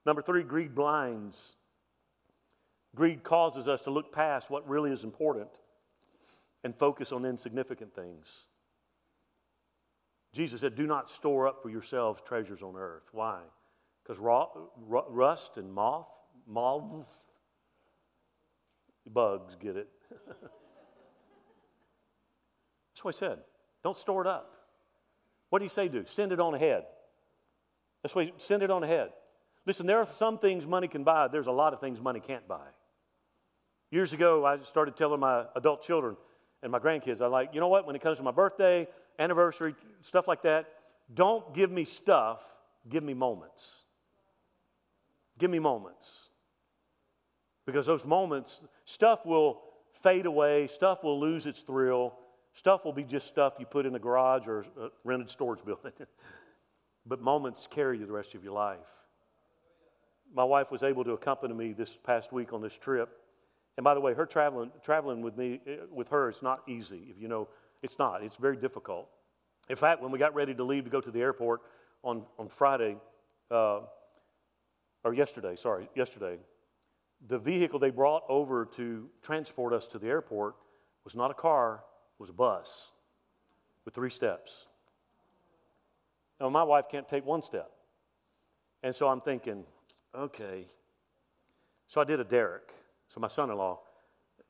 [0.06, 1.56] Number three, greed blinds.
[2.96, 5.50] Greed causes us to look past what really is important
[6.64, 8.46] and focus on insignificant things.
[10.34, 13.10] Jesus said, Do not store up for yourselves treasures on earth.
[13.12, 13.40] Why?
[14.04, 16.08] Because rust and moth,
[16.48, 17.28] moths,
[19.06, 19.90] bugs get it.
[22.92, 23.40] That's what he said.
[23.84, 24.54] Don't store it up.
[25.50, 26.04] What do you say do?
[26.06, 26.86] Send it on ahead.
[28.04, 29.10] That's what send it on ahead.
[29.66, 31.28] Listen, there are some things money can buy.
[31.28, 32.68] There's a lot of things money can't buy.
[33.92, 36.16] Years ago, I started telling my adult children
[36.64, 37.86] and my grandkids, I'm like, you know what?
[37.86, 38.88] When it comes to my birthday,
[39.20, 40.68] anniversary, stuff like that,
[41.14, 42.42] don't give me stuff,
[42.90, 43.84] give me moments.
[45.38, 46.30] Give me moments.
[47.66, 49.62] Because those moments, stuff will
[49.94, 52.14] fade away, stuff will lose its thrill,
[52.54, 55.92] stuff will be just stuff you put in a garage or a rented storage building.
[57.06, 58.80] but moments carry you the rest of your life.
[60.34, 63.21] My wife was able to accompany me this past week on this trip.
[63.78, 67.08] And by the way, her traveling, traveling with me, eh, with her, it's not easy.
[67.10, 67.48] If you know,
[67.82, 68.24] it's not.
[68.24, 69.10] It's very difficult.
[69.70, 71.62] In fact, when we got ready to leave to go to the airport
[72.04, 72.98] on, on Friday,
[73.50, 73.82] uh,
[75.04, 76.38] or yesterday, sorry, yesterday,
[77.28, 80.56] the vehicle they brought over to transport us to the airport
[81.04, 81.84] was not a car,
[82.16, 82.92] it was a bus
[83.86, 84.68] with three steps.
[86.40, 87.72] Now, my wife can't take one step.
[88.84, 89.64] And so I'm thinking,
[90.16, 90.66] okay.
[91.86, 92.72] So I did a derrick.
[93.12, 93.82] So my son in law,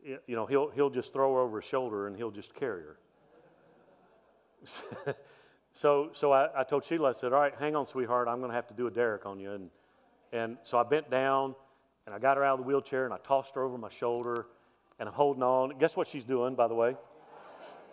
[0.04, 2.98] you know, he'll, he'll just throw her over his shoulder and he'll just carry her.
[5.72, 8.52] so so I, I told Sheila, I said, All right, hang on, sweetheart, I'm going
[8.52, 9.54] to have to do a derrick on you.
[9.54, 9.70] And,
[10.32, 11.56] and so I bent down
[12.06, 14.46] and I got her out of the wheelchair and I tossed her over my shoulder
[15.00, 15.80] and I'm holding on.
[15.80, 16.96] Guess what she's doing, by the way?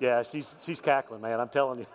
[0.01, 1.87] Yeah, she's, she's cackling, man, I'm telling you.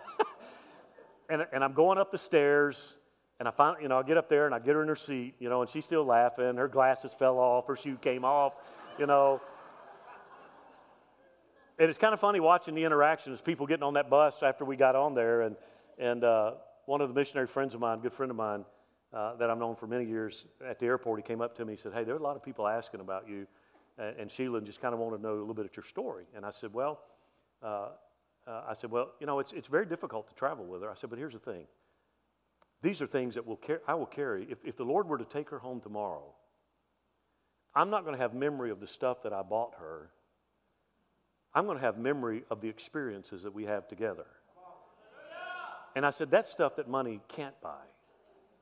[1.30, 2.98] and, and I'm going up the stairs
[3.40, 4.96] and I finally, you know, I get up there and I get her in her
[4.96, 6.56] seat, you know, and she's still laughing.
[6.56, 8.54] Her glasses fell off, her shoe came off,
[8.98, 9.40] you know.
[11.78, 14.76] And it's kind of funny watching the interactions, people getting on that bus after we
[14.76, 15.42] got on there.
[15.42, 15.56] And,
[15.98, 16.52] and uh,
[16.86, 18.64] one of the missionary friends of mine, good friend of mine,
[19.12, 21.72] uh, that I've known for many years at the airport, he came up to me
[21.72, 23.46] and said, Hey, there are a lot of people asking about you.
[23.98, 26.24] And, and Sheila just kind of wanted to know a little bit of your story.
[26.36, 27.00] And I said, Well,
[27.62, 27.88] uh,
[28.46, 30.90] uh, I said, Well, you know, it's, it's very difficult to travel with her.
[30.90, 31.66] I said, But here's the thing
[32.84, 34.46] these are things that will car- I will carry.
[34.50, 36.34] If, if the Lord were to take her home tomorrow,
[37.74, 40.10] I'm not going to have memory of the stuff that I bought her.
[41.54, 44.26] I'm going to have memory of the experiences that we have together.
[45.96, 47.84] And I said, that's stuff that money can't buy.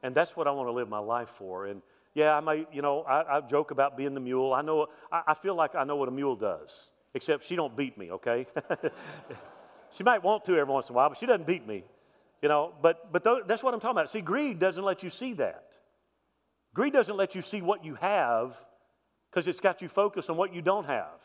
[0.05, 1.67] And that's what I want to live my life for.
[1.67, 1.83] And
[2.15, 4.55] yeah, I may, you know, I, I joke about being the mule.
[4.55, 7.77] I know, I, I, feel like I know what a mule does, except she don't
[7.77, 8.47] beat me, okay?
[9.91, 11.83] she might want to every once in a while, but she doesn't beat me.
[12.43, 14.11] You know, but, but th- that's what I'm talking about.
[14.11, 15.79] See, greed doesn't let you see that.
[16.75, 18.57] Greed doesn't let you see what you have
[19.31, 21.21] because it's got you focused on what you don't have.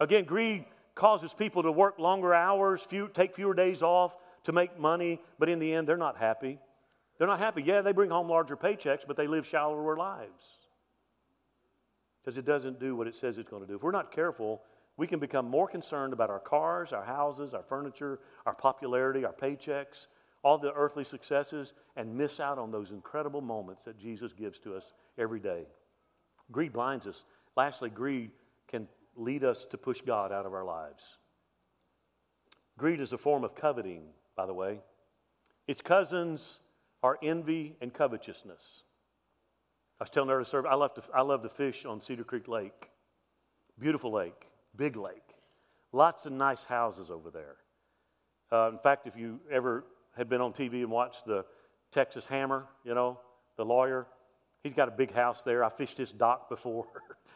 [0.00, 4.78] Again, greed causes people to work longer hours, few, take fewer days off to make
[4.78, 6.58] money, but in the end, they're not happy.
[7.18, 7.62] They're not happy.
[7.62, 10.58] Yeah, they bring home larger paychecks, but they live shallower lives
[12.22, 13.76] because it doesn't do what it says it's going to do.
[13.76, 14.62] If we're not careful,
[14.98, 19.32] we can become more concerned about our cars, our houses, our furniture, our popularity, our
[19.32, 20.08] paychecks,
[20.42, 24.74] all the earthly successes, and miss out on those incredible moments that Jesus gives to
[24.74, 25.66] us every day.
[26.50, 27.24] Greed blinds us.
[27.56, 28.32] Lastly, greed
[28.66, 31.18] can lead us to push God out of our lives.
[32.76, 34.02] Greed is a form of coveting,
[34.36, 34.80] by the way.
[35.68, 36.60] Its cousins
[37.04, 38.82] are envy and covetousness.
[40.00, 42.24] I was telling her to serve, I love to, I love to fish on Cedar
[42.24, 42.90] Creek Lake.
[43.78, 45.34] Beautiful lake, big lake.
[45.92, 47.56] Lots of nice houses over there.
[48.50, 49.84] Uh, in fact, if you ever
[50.16, 51.44] had been on TV and watched the
[51.92, 53.20] Texas Hammer, you know,
[53.56, 54.06] the lawyer,
[54.62, 55.64] he's got a big house there.
[55.64, 56.86] I fished his dock before.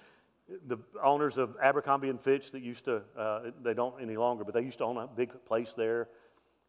[0.67, 4.55] the owners of Abercrombie and Fitch that used to, uh, they don't any longer, but
[4.55, 6.09] they used to own a big place there.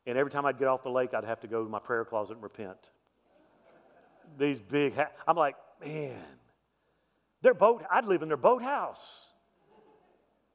[0.06, 2.06] And every time I'd get off the lake, I'd have to go to my prayer
[2.06, 2.78] closet and repent.
[4.38, 6.22] These big, ha- I'm like, man,
[7.42, 9.26] their boat, I'd live in their boathouse.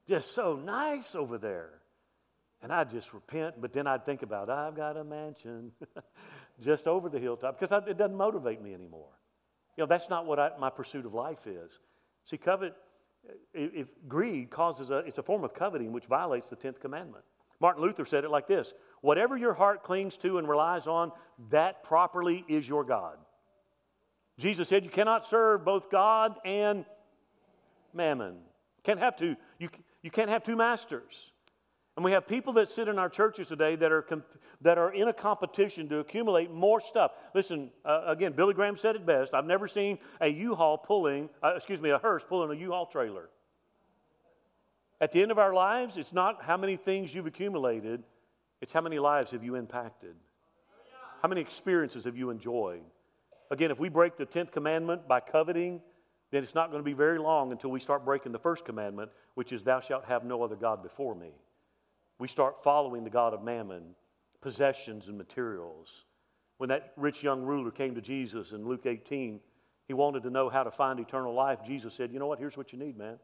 [0.09, 1.71] Just so nice over there.
[2.63, 5.71] And I'd just repent, but then I'd think about, I've got a mansion
[6.61, 9.11] just over the hilltop because it doesn't motivate me anymore.
[9.77, 11.79] You know, that's not what I, my pursuit of life is.
[12.25, 12.75] See, covet,
[13.55, 17.23] if greed causes a, it's a form of coveting which violates the 10th commandment.
[17.61, 21.13] Martin Luther said it like this Whatever your heart clings to and relies on,
[21.51, 23.19] that properly is your God.
[24.39, 26.85] Jesus said you cannot serve both God and
[27.93, 28.39] mammon.
[28.83, 29.37] Can't have two.
[29.59, 29.69] You,
[30.09, 31.33] you can't have two masters.
[31.95, 34.25] And we have people that sit in our churches today that are, comp-
[34.63, 37.11] that are in a competition to accumulate more stuff.
[37.35, 39.35] Listen, uh, again, Billy Graham said it best.
[39.35, 43.29] I've never seen a U-Haul pulling, uh, excuse me, a hearse pulling a U-Haul trailer.
[44.99, 48.03] At the end of our lives, it's not how many things you've accumulated,
[48.63, 50.17] it's how many lives have you impacted.
[51.21, 52.81] How many experiences have you enjoyed?
[53.51, 55.83] Again, if we break the 10th commandment by coveting,
[56.31, 59.11] then it's not going to be very long until we start breaking the first commandment,
[59.35, 61.31] which is, Thou shalt have no other God before me.
[62.19, 63.95] We start following the God of mammon,
[64.41, 66.05] possessions and materials.
[66.59, 69.41] When that rich young ruler came to Jesus in Luke 18,
[69.87, 71.61] he wanted to know how to find eternal life.
[71.65, 72.39] Jesus said, You know what?
[72.39, 73.19] Here's what you need, man.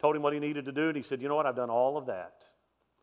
[0.00, 1.46] Told him what he needed to do, and he said, You know what?
[1.46, 2.44] I've done all of that.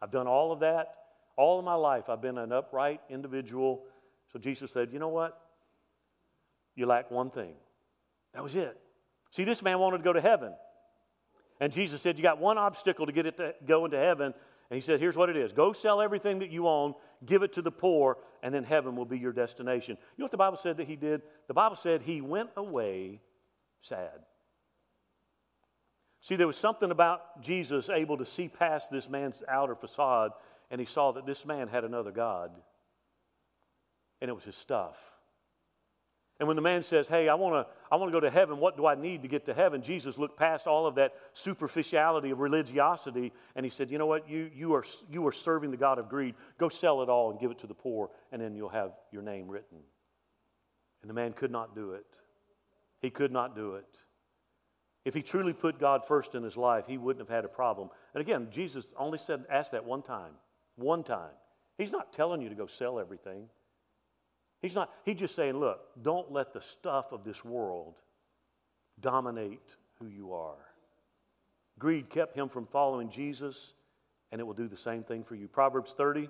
[0.01, 0.95] I've done all of that.
[1.37, 3.85] All of my life, I've been an upright individual.
[4.31, 5.39] So Jesus said, You know what?
[6.75, 7.55] You lack one thing.
[8.33, 8.79] That was it.
[9.31, 10.53] See, this man wanted to go to heaven.
[11.59, 14.33] And Jesus said, You got one obstacle to get it to go into heaven.
[14.69, 16.93] And he said, Here's what it is go sell everything that you own,
[17.25, 19.97] give it to the poor, and then heaven will be your destination.
[20.17, 21.21] You know what the Bible said that he did?
[21.47, 23.21] The Bible said he went away
[23.81, 24.19] sad.
[26.21, 30.31] See, there was something about Jesus able to see past this man's outer facade,
[30.71, 32.51] and he saw that this man had another God,
[34.21, 35.15] and it was his stuff.
[36.39, 38.75] And when the man says, Hey, I want to I wanna go to heaven, what
[38.75, 39.81] do I need to get to heaven?
[39.81, 44.27] Jesus looked past all of that superficiality of religiosity and he said, You know what?
[44.27, 46.35] You, you, are, you are serving the God of greed.
[46.57, 49.21] Go sell it all and give it to the poor, and then you'll have your
[49.21, 49.77] name written.
[51.01, 52.05] And the man could not do it.
[53.01, 53.85] He could not do it.
[55.05, 57.89] If he truly put God first in his life, he wouldn't have had a problem.
[58.13, 60.31] And again, Jesus only said, ask that one time.
[60.75, 61.33] One time.
[61.77, 63.49] He's not telling you to go sell everything.
[64.63, 68.01] He's not, he's just saying, look, don't let the stuff of this world
[68.97, 70.65] dominate who you are.
[71.77, 73.73] Greed kept him from following Jesus,
[74.31, 75.49] and it will do the same thing for you.
[75.49, 76.29] Proverbs 30,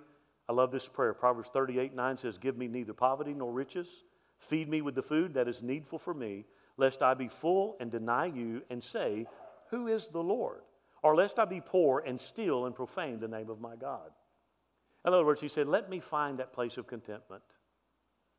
[0.50, 1.14] I love this prayer.
[1.14, 4.04] Proverbs 38 9 says, Give me neither poverty nor riches.
[4.40, 7.92] Feed me with the food that is needful for me, lest I be full and
[7.92, 9.28] deny you and say,
[9.70, 10.62] Who is the Lord?
[11.04, 14.10] Or lest I be poor and steal and profane the name of my God.
[15.06, 17.44] In other words, he said, Let me find that place of contentment.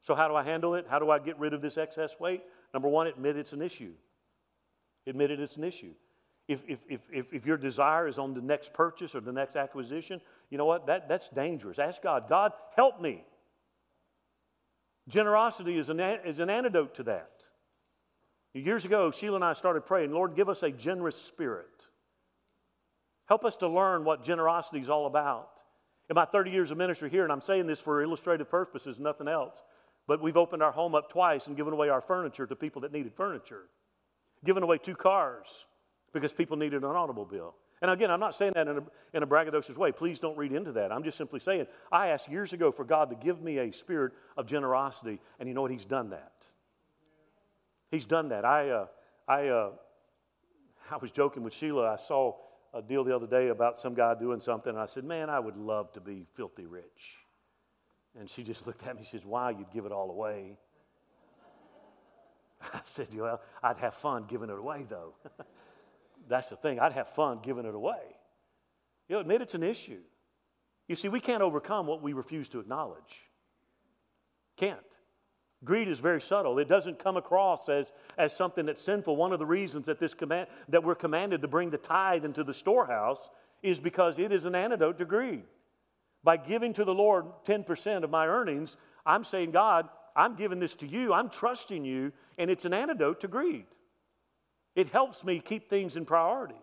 [0.04, 0.84] So, how do I handle it?
[0.86, 2.42] How do I get rid of this excess weight?
[2.74, 3.94] Number one, admit it's an issue.
[5.06, 5.94] Admit it it's an issue.
[6.46, 10.20] If, if, if, if, your desire is on the next purchase or the next acquisition,
[10.50, 10.88] you know what?
[10.88, 11.78] That, that's dangerous.
[11.78, 13.24] Ask God, God, help me.
[15.08, 17.48] Generosity is an, is an antidote to that.
[18.52, 21.88] Years ago, Sheila and I started praying, Lord, give us a generous spirit.
[23.24, 25.62] Help us to learn what generosity is all about.
[26.10, 29.28] In my 30 years of ministry here, and I'm saying this for illustrative purposes, nothing
[29.28, 29.62] else,
[30.06, 32.92] but we've opened our home up twice and given away our furniture to people that
[32.92, 33.64] needed furniture.
[34.44, 35.66] Given away two cars
[36.12, 37.54] because people needed an automobile.
[37.82, 39.92] And again, I'm not saying that in a, in a braggadocious way.
[39.92, 40.92] Please don't read into that.
[40.92, 44.12] I'm just simply saying, I asked years ago for God to give me a spirit
[44.36, 45.70] of generosity, and you know what?
[45.70, 46.46] He's done that.
[47.90, 48.44] He's done that.
[48.44, 48.86] I, uh,
[49.28, 49.70] I, uh,
[50.90, 51.92] I was joking with Sheila.
[51.92, 52.36] I saw
[52.72, 55.38] a deal the other day about some guy doing something, and I said, Man, I
[55.38, 57.23] would love to be filthy rich.
[58.18, 60.56] And she just looked at me and says, Wow, you'd give it all away.
[62.74, 65.14] I said, Well, I'd have fun giving it away, though.
[66.28, 66.78] That's the thing.
[66.78, 68.00] I'd have fun giving it away.
[69.08, 70.00] You know, admit it's an issue.
[70.88, 73.30] You see, we can't overcome what we refuse to acknowledge.
[74.56, 74.78] Can't.
[75.64, 76.58] Greed is very subtle.
[76.58, 79.16] It doesn't come across as, as something that's sinful.
[79.16, 82.44] One of the reasons that, this command, that we're commanded to bring the tithe into
[82.44, 83.30] the storehouse
[83.62, 85.44] is because it is an antidote to greed.
[86.24, 90.74] By giving to the Lord 10% of my earnings, I'm saying, God, I'm giving this
[90.76, 93.66] to you, I'm trusting you, and it's an antidote to greed.
[94.74, 96.60] It helps me keep things in priority.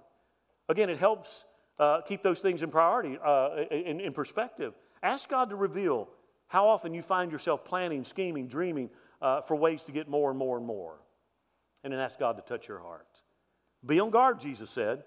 [0.68, 1.46] Again, it helps
[1.80, 4.74] uh, keep those things in priority, uh, in, in perspective.
[5.04, 6.10] Ask God to reveal
[6.48, 8.90] how often you find yourself planning, scheming, dreaming
[9.22, 11.00] uh, for ways to get more and more and more.
[11.84, 13.08] And then ask God to touch your heart.
[13.86, 15.04] Be on guard, Jesus said.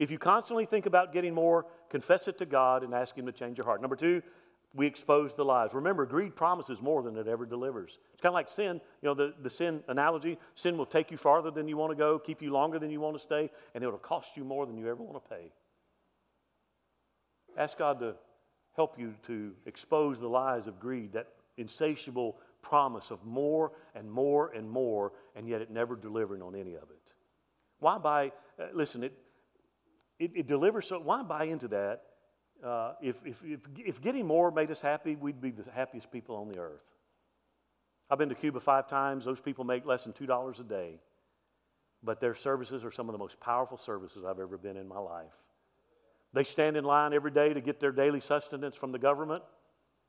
[0.00, 3.32] If you constantly think about getting more, confess it to God and ask Him to
[3.32, 3.82] change your heart.
[3.82, 4.22] Number two,
[4.72, 5.74] we expose the lies.
[5.74, 7.98] Remember, greed promises more than it ever delivers.
[8.12, 8.80] It's kind of like sin.
[9.02, 11.96] You know, the, the sin analogy sin will take you farther than you want to
[11.96, 14.78] go, keep you longer than you want to stay, and it'll cost you more than
[14.78, 15.52] you ever want to pay.
[17.58, 18.14] Ask God to
[18.76, 21.26] help you to expose the lies of greed, that
[21.58, 26.74] insatiable promise of more and more and more, and yet it never delivering on any
[26.74, 27.12] of it.
[27.80, 28.32] Why buy?
[28.58, 29.12] Uh, listen, it
[30.20, 32.02] it, it delivers so why buy into that?
[32.64, 36.36] Uh, if, if, if, if getting more made us happy, we'd be the happiest people
[36.36, 36.84] on the earth.
[38.10, 39.24] I've been to Cuba five times.
[39.24, 41.00] Those people make less than $2 a day.
[42.02, 44.98] But their services are some of the most powerful services I've ever been in my
[44.98, 45.36] life.
[46.32, 49.42] They stand in line every day to get their daily sustenance from the government,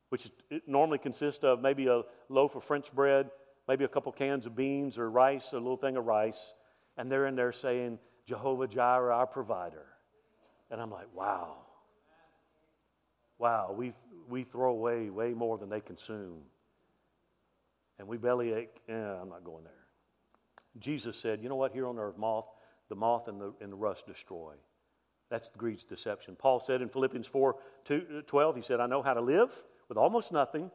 [0.09, 0.29] which
[0.67, 3.29] normally consists of maybe a loaf of French bread,
[3.67, 6.53] maybe a couple cans of beans or rice, a little thing of rice.
[6.97, 9.85] And they're in there saying, Jehovah Jireh, our provider.
[10.71, 11.57] And I'm like, wow.
[13.37, 13.93] Wow, we,
[14.29, 16.43] we throw away way more than they consume.
[17.99, 19.73] And we bellyache, yeah, I'm not going there.
[20.79, 22.45] Jesus said, you know what, here on earth, moth,
[22.89, 24.53] the moth and the, and the rust destroy.
[25.29, 26.35] That's greed's deception.
[26.35, 27.55] Paul said in Philippians 4
[27.85, 29.55] 2, uh, 12, he said, I know how to live
[29.89, 30.71] with almost nothing,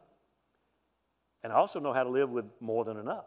[1.43, 3.25] and I also know how to live with more than enough.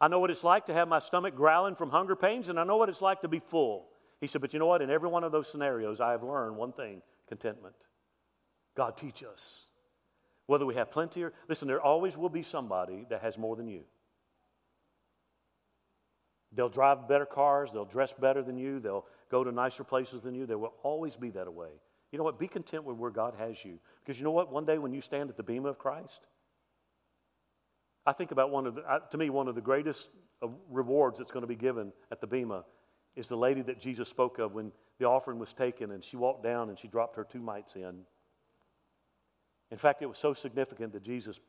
[0.00, 2.64] I know what it's like to have my stomach growling from hunger pains, and I
[2.64, 3.88] know what it's like to be full.
[4.20, 4.82] He said, But you know what?
[4.82, 7.76] In every one of those scenarios, I have learned one thing contentment.
[8.76, 9.70] God, teach us.
[10.46, 13.68] Whether we have plenty or, listen, there always will be somebody that has more than
[13.68, 13.84] you.
[16.52, 20.34] They'll drive better cars, they'll dress better than you, they'll go to nicer places than
[20.34, 20.46] you.
[20.46, 21.70] There will always be that way.
[22.10, 22.40] You know what?
[22.40, 23.78] Be content with where God has you.
[24.00, 24.50] Because you know what?
[24.50, 26.26] One day when you stand at the Bema of Christ,
[28.04, 30.08] I think about one of the, to me, one of the greatest
[30.68, 32.64] rewards that's going to be given at the Bema
[33.16, 36.42] is the lady that Jesus spoke of when the offering was taken and she walked
[36.42, 38.02] down and she dropped her two mites in.
[39.70, 41.40] In fact, it was so significant that Jesus,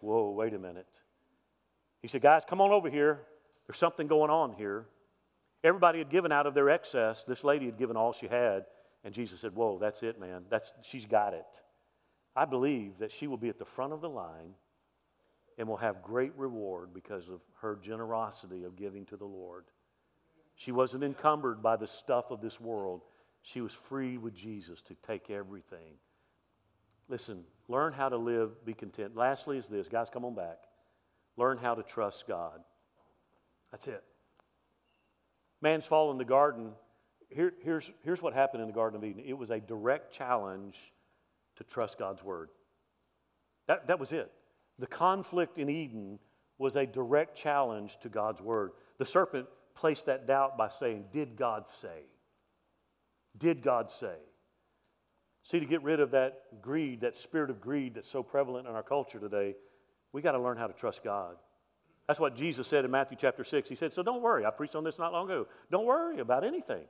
[0.00, 1.00] whoa, wait a minute.
[2.00, 3.22] He said, Guys, come on over here.
[3.66, 4.86] There's something going on here.
[5.64, 7.24] Everybody had given out of their excess.
[7.24, 8.66] This lady had given all she had.
[9.04, 10.44] And Jesus said, Whoa, that's it, man.
[10.48, 11.62] That's, she's got it.
[12.36, 14.54] I believe that she will be at the front of the line
[15.56, 19.64] and will have great reward because of her generosity of giving to the Lord.
[20.58, 23.02] She wasn't encumbered by the stuff of this world.
[23.42, 25.94] She was free with Jesus to take everything.
[27.08, 29.16] Listen, learn how to live, be content.
[29.16, 30.58] Lastly, is this guys, come on back.
[31.36, 32.58] Learn how to trust God.
[33.70, 34.02] That's it.
[35.62, 36.72] Man's fall in the garden.
[37.30, 40.92] Here, here's, here's what happened in the Garden of Eden it was a direct challenge
[41.54, 42.48] to trust God's word.
[43.68, 44.32] That, that was it.
[44.80, 46.18] The conflict in Eden
[46.58, 48.72] was a direct challenge to God's word.
[48.98, 49.46] The serpent
[49.78, 52.02] placed that doubt by saying, Did God say?
[53.36, 54.16] Did God say?
[55.44, 58.74] See, to get rid of that greed, that spirit of greed that's so prevalent in
[58.74, 59.54] our culture today,
[60.12, 61.36] we got to learn how to trust God.
[62.06, 63.68] That's what Jesus said in Matthew chapter 6.
[63.68, 64.44] He said, So don't worry.
[64.44, 65.46] I preached on this not long ago.
[65.70, 66.84] Don't worry about anything.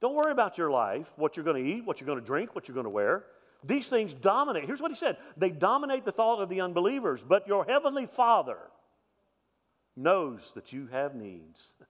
[0.00, 2.54] Don't worry about your life, what you're going to eat, what you're going to drink,
[2.54, 3.24] what you're going to wear.
[3.64, 4.64] These things dominate.
[4.64, 8.58] Here's what he said they dominate the thought of the unbelievers, but your heavenly Father
[9.96, 11.74] knows that you have needs.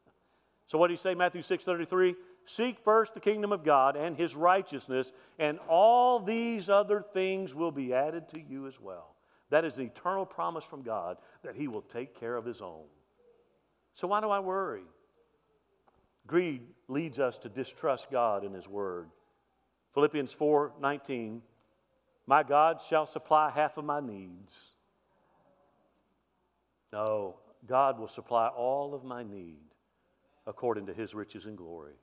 [0.71, 2.15] so what did he say, Matthew 6 33?
[2.47, 7.73] Seek first the kingdom of God and his righteousness, and all these other things will
[7.73, 9.17] be added to you as well.
[9.49, 12.85] That is an eternal promise from God that He will take care of His own.
[13.95, 14.85] So why do I worry?
[16.29, 19.09] Greed leads us to distrust God and His Word.
[19.93, 21.43] Philippians 4 19,
[22.29, 24.77] my God shall supply half of my needs.
[26.93, 29.70] No, God will supply all of my need
[30.47, 31.95] according to His riches and glory.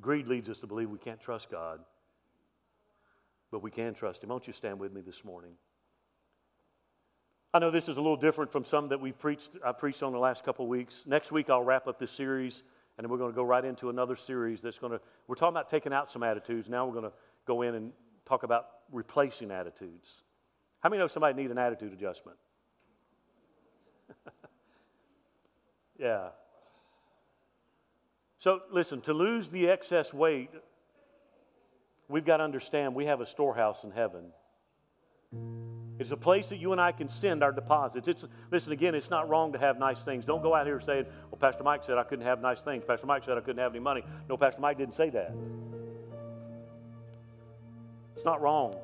[0.00, 1.80] Greed leads us to believe we can't trust God
[3.50, 4.30] but we can trust Him.
[4.30, 5.52] Won't you stand with me this morning?
[7.54, 10.12] I know this is a little different from some that we've preached, I preached on
[10.12, 11.04] the last couple weeks.
[11.06, 12.62] Next week, I'll wrap up this series,
[12.98, 15.56] and then we're going to go right into another series that's going to, we're talking
[15.56, 16.68] about taking out some attitudes.
[16.68, 17.12] Now we're going to
[17.46, 17.92] go in and
[18.26, 20.22] talk about replacing attitudes.
[20.80, 22.36] How many know somebody need an attitude adjustment?
[25.98, 26.28] yeah.
[28.46, 30.50] So, listen, to lose the excess weight
[32.08, 34.26] we've got to understand we have a storehouse in heaven.
[35.98, 38.06] It's a place that you and I can send our deposits.
[38.06, 40.24] It's, listen, again, it's not wrong to have nice things.
[40.24, 42.84] Don't go out here saying, well, Pastor Mike said I couldn't have nice things.
[42.86, 44.04] Pastor Mike said I couldn't have any money.
[44.28, 45.34] No, Pastor Mike didn't say that.
[48.14, 48.76] It's not wrong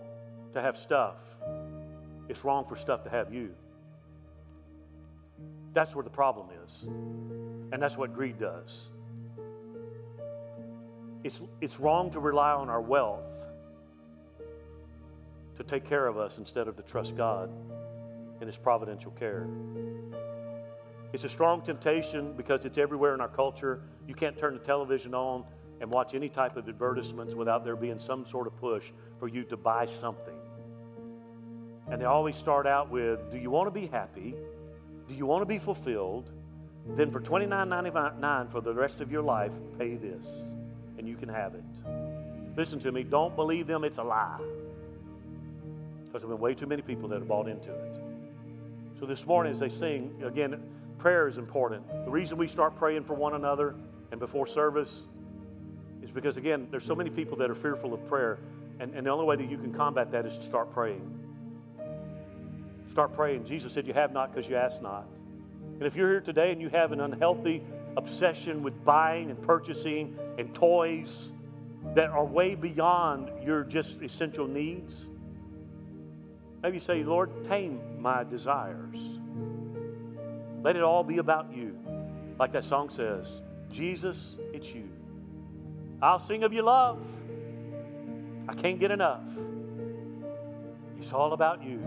[0.55, 1.23] to have stuff,
[2.29, 3.55] it's wrong for stuff to have you.
[5.73, 6.83] That's where the problem is.
[6.83, 8.91] And that's what greed does.
[11.25, 13.47] It's, it's wrong to rely on our wealth
[15.57, 17.51] to take care of us instead of to trust God
[18.41, 19.49] in His providential care.
[21.13, 23.83] It's a strong temptation because it's everywhere in our culture.
[24.09, 25.45] You can't turn the television on
[25.81, 29.45] and watch any type of advertisements without there being some sort of push for you
[29.45, 30.35] to buy something.
[31.89, 34.35] And they always start out with Do you want to be happy?
[35.07, 36.31] Do you want to be fulfilled?
[36.87, 40.45] Then for $29.99 for the rest of your life, pay this
[40.99, 41.65] and you can have it.
[42.57, 44.39] Listen to me, don't believe them, it's a lie.
[46.05, 47.97] Because there have been way too many people that have bought into it.
[49.01, 50.63] So this morning, as they sing, again,
[50.99, 51.89] prayer is important.
[52.05, 53.75] The reason we start praying for one another
[54.11, 55.09] and before service
[56.03, 58.39] is because, again, there's so many people that are fearful of prayer.
[58.79, 61.19] And, and the only way that you can combat that is to start praying.
[62.87, 63.45] Start praying.
[63.45, 65.07] Jesus said, You have not because you ask not.
[65.75, 67.63] And if you're here today and you have an unhealthy
[67.97, 71.33] obsession with buying and purchasing and toys
[71.95, 75.09] that are way beyond your just essential needs,
[76.63, 79.19] maybe you say, Lord, tame my desires.
[80.63, 81.77] Let it all be about you.
[82.39, 84.89] Like that song says, Jesus, it's you.
[86.01, 87.05] I'll sing of your love.
[88.49, 89.29] I can't get enough.
[90.99, 91.81] It's all about you.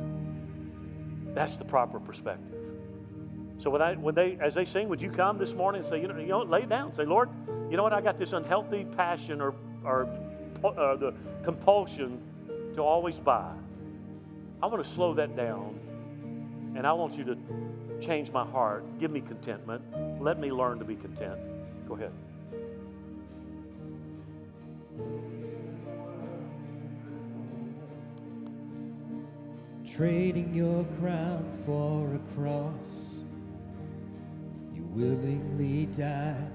[1.34, 2.75] That's the proper perspective.
[3.58, 6.02] So when, I, when they, as they sing, would you come this morning and say,
[6.02, 7.30] you know, you know, lay down, say, Lord,
[7.70, 7.94] you know what?
[7.94, 10.10] I got this unhealthy passion or, or,
[10.62, 12.22] or the compulsion
[12.74, 13.54] to always buy.
[14.62, 15.80] I want to slow that down,
[16.76, 17.38] and I want you to
[18.02, 19.00] change my heart.
[19.00, 19.82] Give me contentment.
[20.22, 21.40] Let me learn to be content.
[21.88, 22.12] Go ahead.
[29.96, 33.15] Trading your crown for a cross,
[34.96, 36.52] willingly died.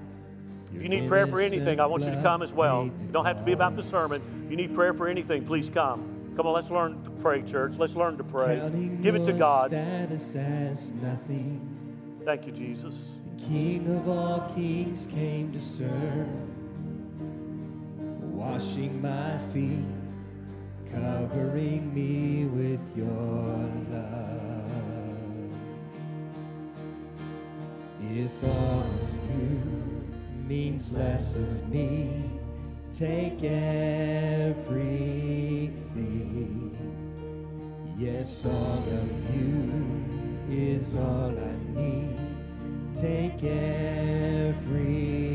[0.73, 2.85] If you need prayer for anything, I want you to come as well.
[2.85, 4.47] You don't have to be about the sermon.
[4.49, 6.33] You need prayer for anything, please come.
[6.35, 7.77] Come on, let's learn to pray, church.
[7.77, 8.57] Let's learn to pray.
[9.01, 9.71] Give it to God.
[12.23, 13.17] Thank you, Jesus.
[13.37, 16.27] The King of all kings came to serve,
[18.21, 19.83] washing my feet
[20.91, 24.40] covering me with your love.
[28.13, 28.85] If all
[29.29, 30.03] you
[30.45, 32.29] means less of me,
[32.91, 34.57] take everything.
[37.97, 40.03] Yes, all of you
[40.49, 42.19] is all I need.
[42.93, 45.30] Take everything.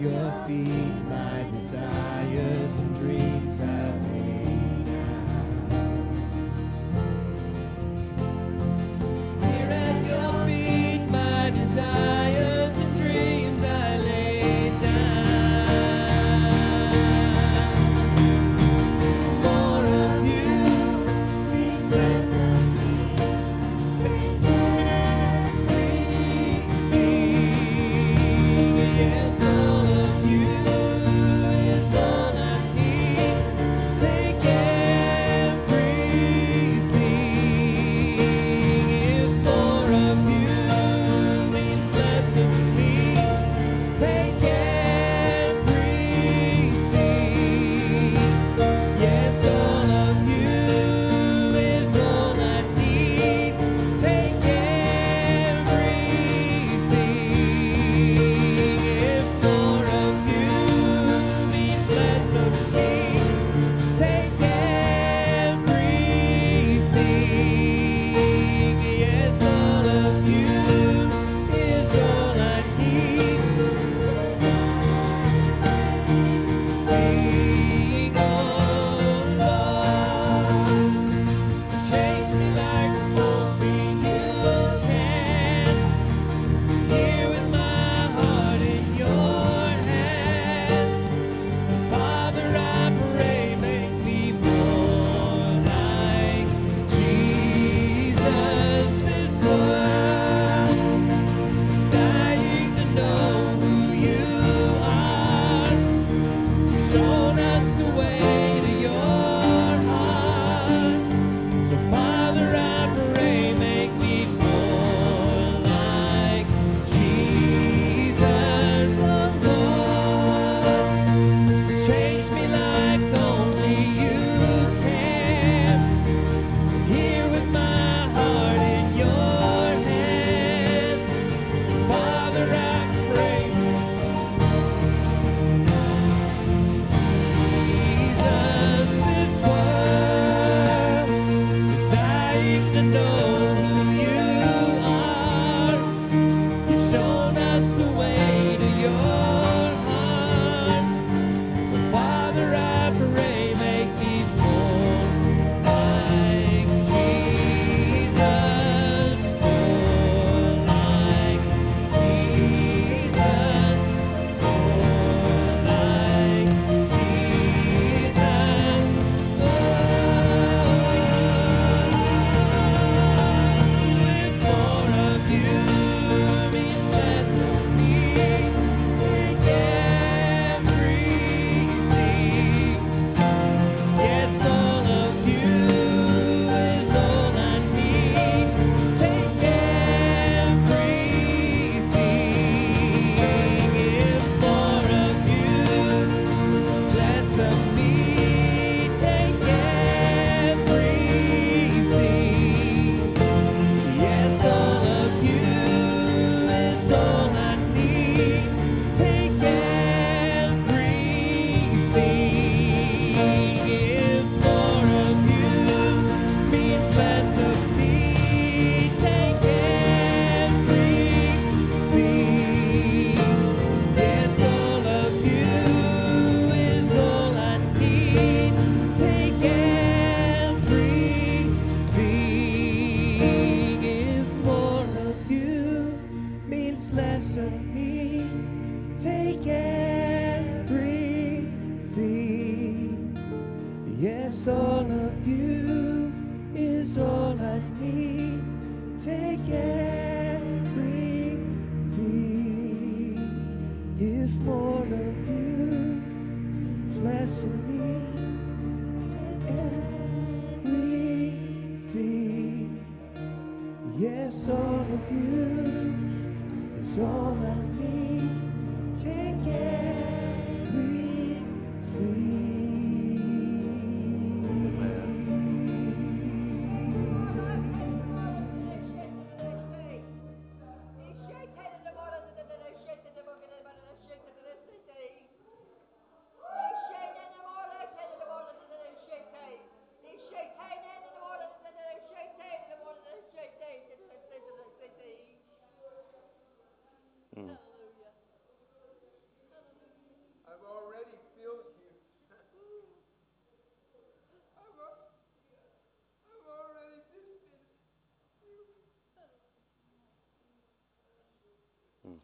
[0.00, 0.66] your feet
[1.08, 4.41] my desires and dreams have made.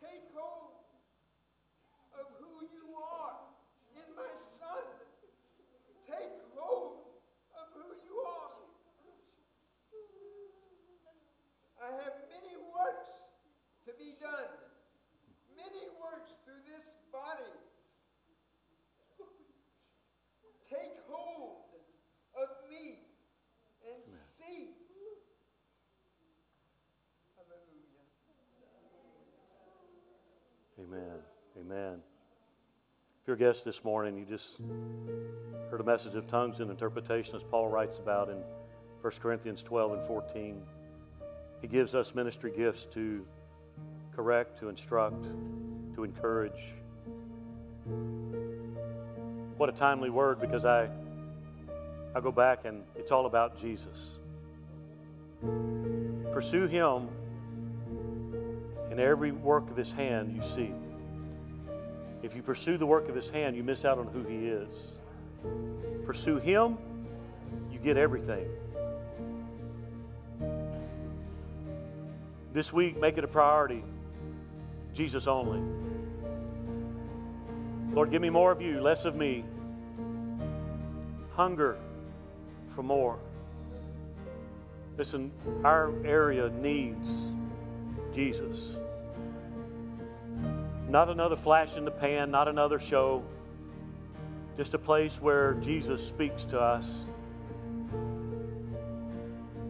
[0.00, 0.78] Take hold
[2.14, 3.38] of who you are
[3.94, 4.86] in my son.
[6.06, 7.02] Take hold
[7.54, 8.54] of who you are.
[11.82, 13.10] I have many works
[13.86, 14.50] to be done.
[15.56, 17.54] Many works through this body.
[20.68, 21.64] Take hold
[22.36, 22.98] of me
[23.88, 24.76] and see.
[27.36, 28.04] Hallelujah.
[30.78, 31.18] Amen.
[31.58, 32.02] Amen.
[33.16, 34.56] If you're a guest this morning, you just
[35.70, 38.42] heard a message of tongues and interpretation, as Paul writes about in
[39.02, 40.62] 1 Corinthians 12 and 14.
[41.60, 43.26] He gives us ministry gifts to
[44.16, 45.24] correct, to instruct,
[45.94, 46.72] to encourage.
[49.58, 50.88] What a timely word because I,
[52.14, 54.16] I go back and it's all about Jesus.
[56.32, 57.08] Pursue Him
[58.90, 60.72] in every work of His hand you see.
[62.22, 64.98] If you pursue the work of His hand, you miss out on who He is.
[66.04, 66.78] Pursue Him,
[67.70, 68.48] you get everything.
[72.52, 73.84] This week, make it a priority.
[74.92, 75.62] Jesus only.
[77.92, 79.44] Lord, give me more of you, less of me.
[81.32, 81.78] Hunger
[82.68, 83.18] for more.
[84.96, 85.30] Listen,
[85.62, 87.28] our area needs
[88.12, 88.80] Jesus.
[90.88, 93.22] Not another flash in the pan, not another show.
[94.56, 97.06] Just a place where Jesus speaks to us,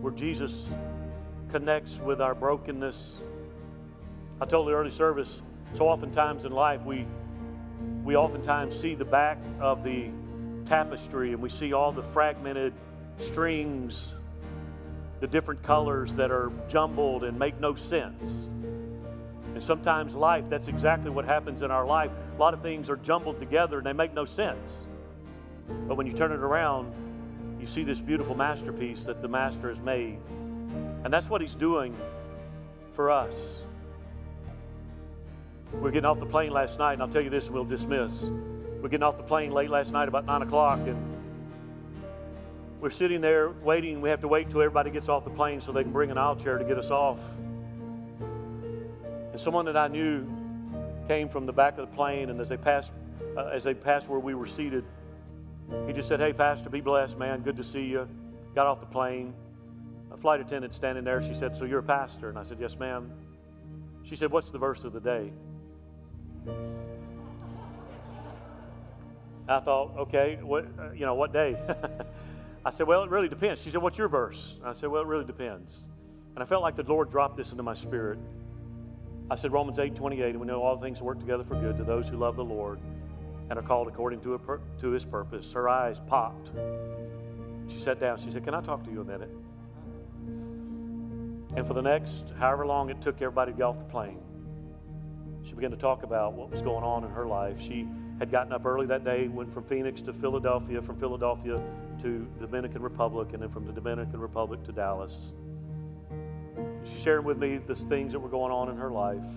[0.01, 0.73] where Jesus
[1.51, 3.25] connects with our brokenness.
[4.41, 5.43] I told the early service,
[5.75, 7.05] so oftentimes in life we
[8.05, 10.11] we oftentimes see the back of the
[10.65, 12.73] tapestry and we see all the fragmented
[13.19, 14.15] strings,
[15.21, 18.51] the different colors that are jumbled and make no sense.
[19.59, 22.13] And sometimes life, that's exactly what happens in our life.
[22.37, 24.87] A lot of things are jumbled together and they make no sense.
[25.89, 26.95] But when you turn it around,
[27.59, 30.21] you see this beautiful masterpiece that the master has made.
[31.03, 31.97] And that's what he's doing
[32.93, 33.67] for us.
[35.73, 38.31] We're getting off the plane last night, and I'll tell you this, and we'll dismiss.
[38.81, 40.97] We're getting off the plane late last night, about 9 o'clock, and
[42.81, 44.01] we're sitting there waiting.
[44.01, 46.17] We have to wait till everybody gets off the plane so they can bring an
[46.17, 47.39] aisle chair to get us off.
[49.39, 50.27] And someone that I knew
[51.07, 52.93] came from the back of the plane, and as they passed,
[53.37, 54.85] uh, as they passed where we were seated,
[55.87, 57.43] he just said, "Hey, Pastor, be blessed, man.
[57.43, 58.09] Good to see you."
[58.57, 59.33] Got off the plane.
[60.11, 61.23] A flight attendant standing there.
[61.23, 63.13] She said, "So you're a pastor?" And I said, "Yes, ma'am."
[64.03, 65.33] She said, "What's the verse of the day?"
[69.49, 71.57] I thought, okay, what uh, you know, what day?
[72.67, 73.63] I said, well, it really depends.
[73.63, 74.59] She said, what's your verse?
[74.65, 75.87] I said, well, it really depends.
[76.35, 78.19] And I felt like the Lord dropped this into my spirit.
[79.31, 81.85] I said, Romans 8, 28, and we know all things work together for good to
[81.85, 82.81] those who love the Lord
[83.51, 85.53] and are called according to, to his purpose.
[85.53, 86.51] Her eyes popped.
[87.69, 88.19] She sat down.
[88.19, 89.31] She said, Can I talk to you a minute?
[91.57, 94.21] And for the next however long it took everybody to get off the plane,
[95.43, 97.61] she began to talk about what was going on in her life.
[97.61, 97.87] She
[98.19, 101.63] had gotten up early that day, went from Phoenix to Philadelphia, from Philadelphia
[102.03, 105.33] to the Dominican Republic, and then from the Dominican Republic to Dallas.
[106.85, 109.29] She shared with me the things that were going on in her life.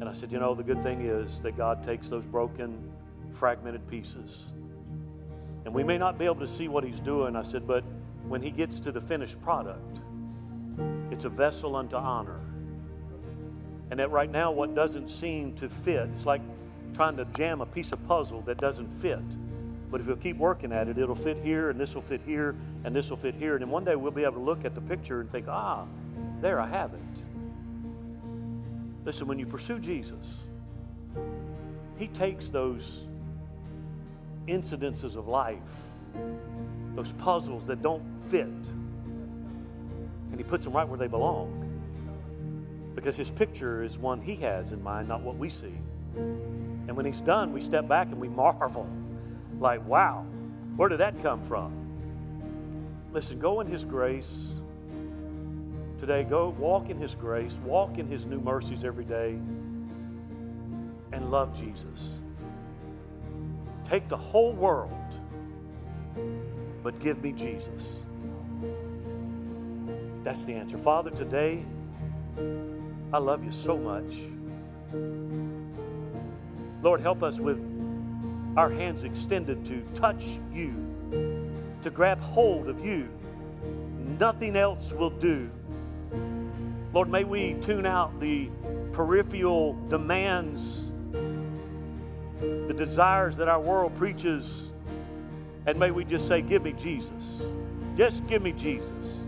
[0.00, 2.90] And I said, You know, the good thing is that God takes those broken,
[3.32, 4.46] fragmented pieces.
[5.64, 7.36] And we may not be able to see what He's doing.
[7.36, 7.84] I said, But
[8.26, 10.00] when He gets to the finished product,
[11.10, 12.40] it's a vessel unto honor.
[13.90, 16.42] And that right now, what doesn't seem to fit, it's like
[16.94, 19.22] trying to jam a piece of puzzle that doesn't fit.
[19.90, 22.54] But if you'll keep working at it, it'll fit here, and this will fit here,
[22.84, 23.54] and this will fit here.
[23.54, 25.86] And then one day we'll be able to look at the picture and think, ah,
[26.40, 27.24] there, I have it.
[29.04, 30.46] Listen, when you pursue Jesus,
[31.96, 33.04] He takes those
[34.46, 35.86] incidences of life,
[36.94, 41.64] those puzzles that don't fit, and He puts them right where they belong.
[42.94, 45.78] Because His picture is one He has in mind, not what we see.
[46.16, 48.86] And when He's done, we step back and we marvel
[49.60, 50.24] like, wow,
[50.76, 51.72] where did that come from?
[53.12, 54.54] Listen, go in His grace.
[55.98, 59.38] Today, go walk in His grace, walk in His new mercies every day,
[61.12, 62.20] and love Jesus.
[63.84, 65.20] Take the whole world,
[66.82, 68.04] but give me Jesus.
[70.22, 70.78] That's the answer.
[70.78, 71.64] Father, today,
[73.12, 74.18] I love you so much.
[76.82, 77.58] Lord, help us with
[78.56, 80.74] our hands extended to touch you,
[81.82, 83.08] to grab hold of you.
[84.18, 85.50] Nothing else will do.
[86.92, 88.50] Lord, may we tune out the
[88.92, 90.90] peripheral demands,
[92.40, 94.72] the desires that our world preaches,
[95.66, 97.52] and may we just say, Give me Jesus.
[97.96, 99.26] Just give me Jesus.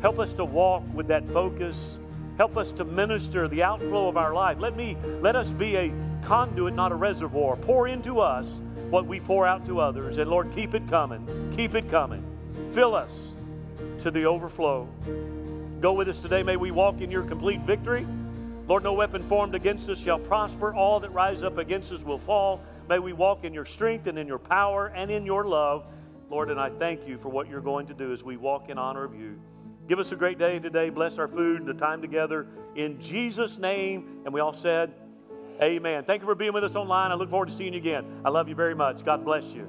[0.00, 1.98] Help us to walk with that focus.
[2.36, 4.58] Help us to minister the outflow of our life.
[4.60, 5.94] Let me let us be a
[6.32, 7.56] conduit, not a reservoir.
[7.56, 8.58] Pour into us
[8.88, 10.16] what we pour out to others.
[10.16, 11.52] And Lord, keep it coming.
[11.54, 12.24] Keep it coming.
[12.70, 13.36] Fill us
[13.98, 14.88] to the overflow.
[15.82, 16.42] Go with us today.
[16.42, 18.06] May we walk in your complete victory.
[18.66, 20.72] Lord, no weapon formed against us shall prosper.
[20.72, 22.62] All that rise up against us will fall.
[22.88, 25.84] May we walk in your strength and in your power and in your love.
[26.30, 28.78] Lord, and I thank you for what you're going to do as we walk in
[28.78, 29.38] honor of you.
[29.86, 30.88] Give us a great day today.
[30.88, 32.46] Bless our food and the time together.
[32.74, 34.22] In Jesus' name.
[34.24, 34.94] And we all said,
[35.62, 36.02] Amen.
[36.02, 37.12] Thank you for being with us online.
[37.12, 38.04] I look forward to seeing you again.
[38.24, 39.04] I love you very much.
[39.04, 39.68] God bless you.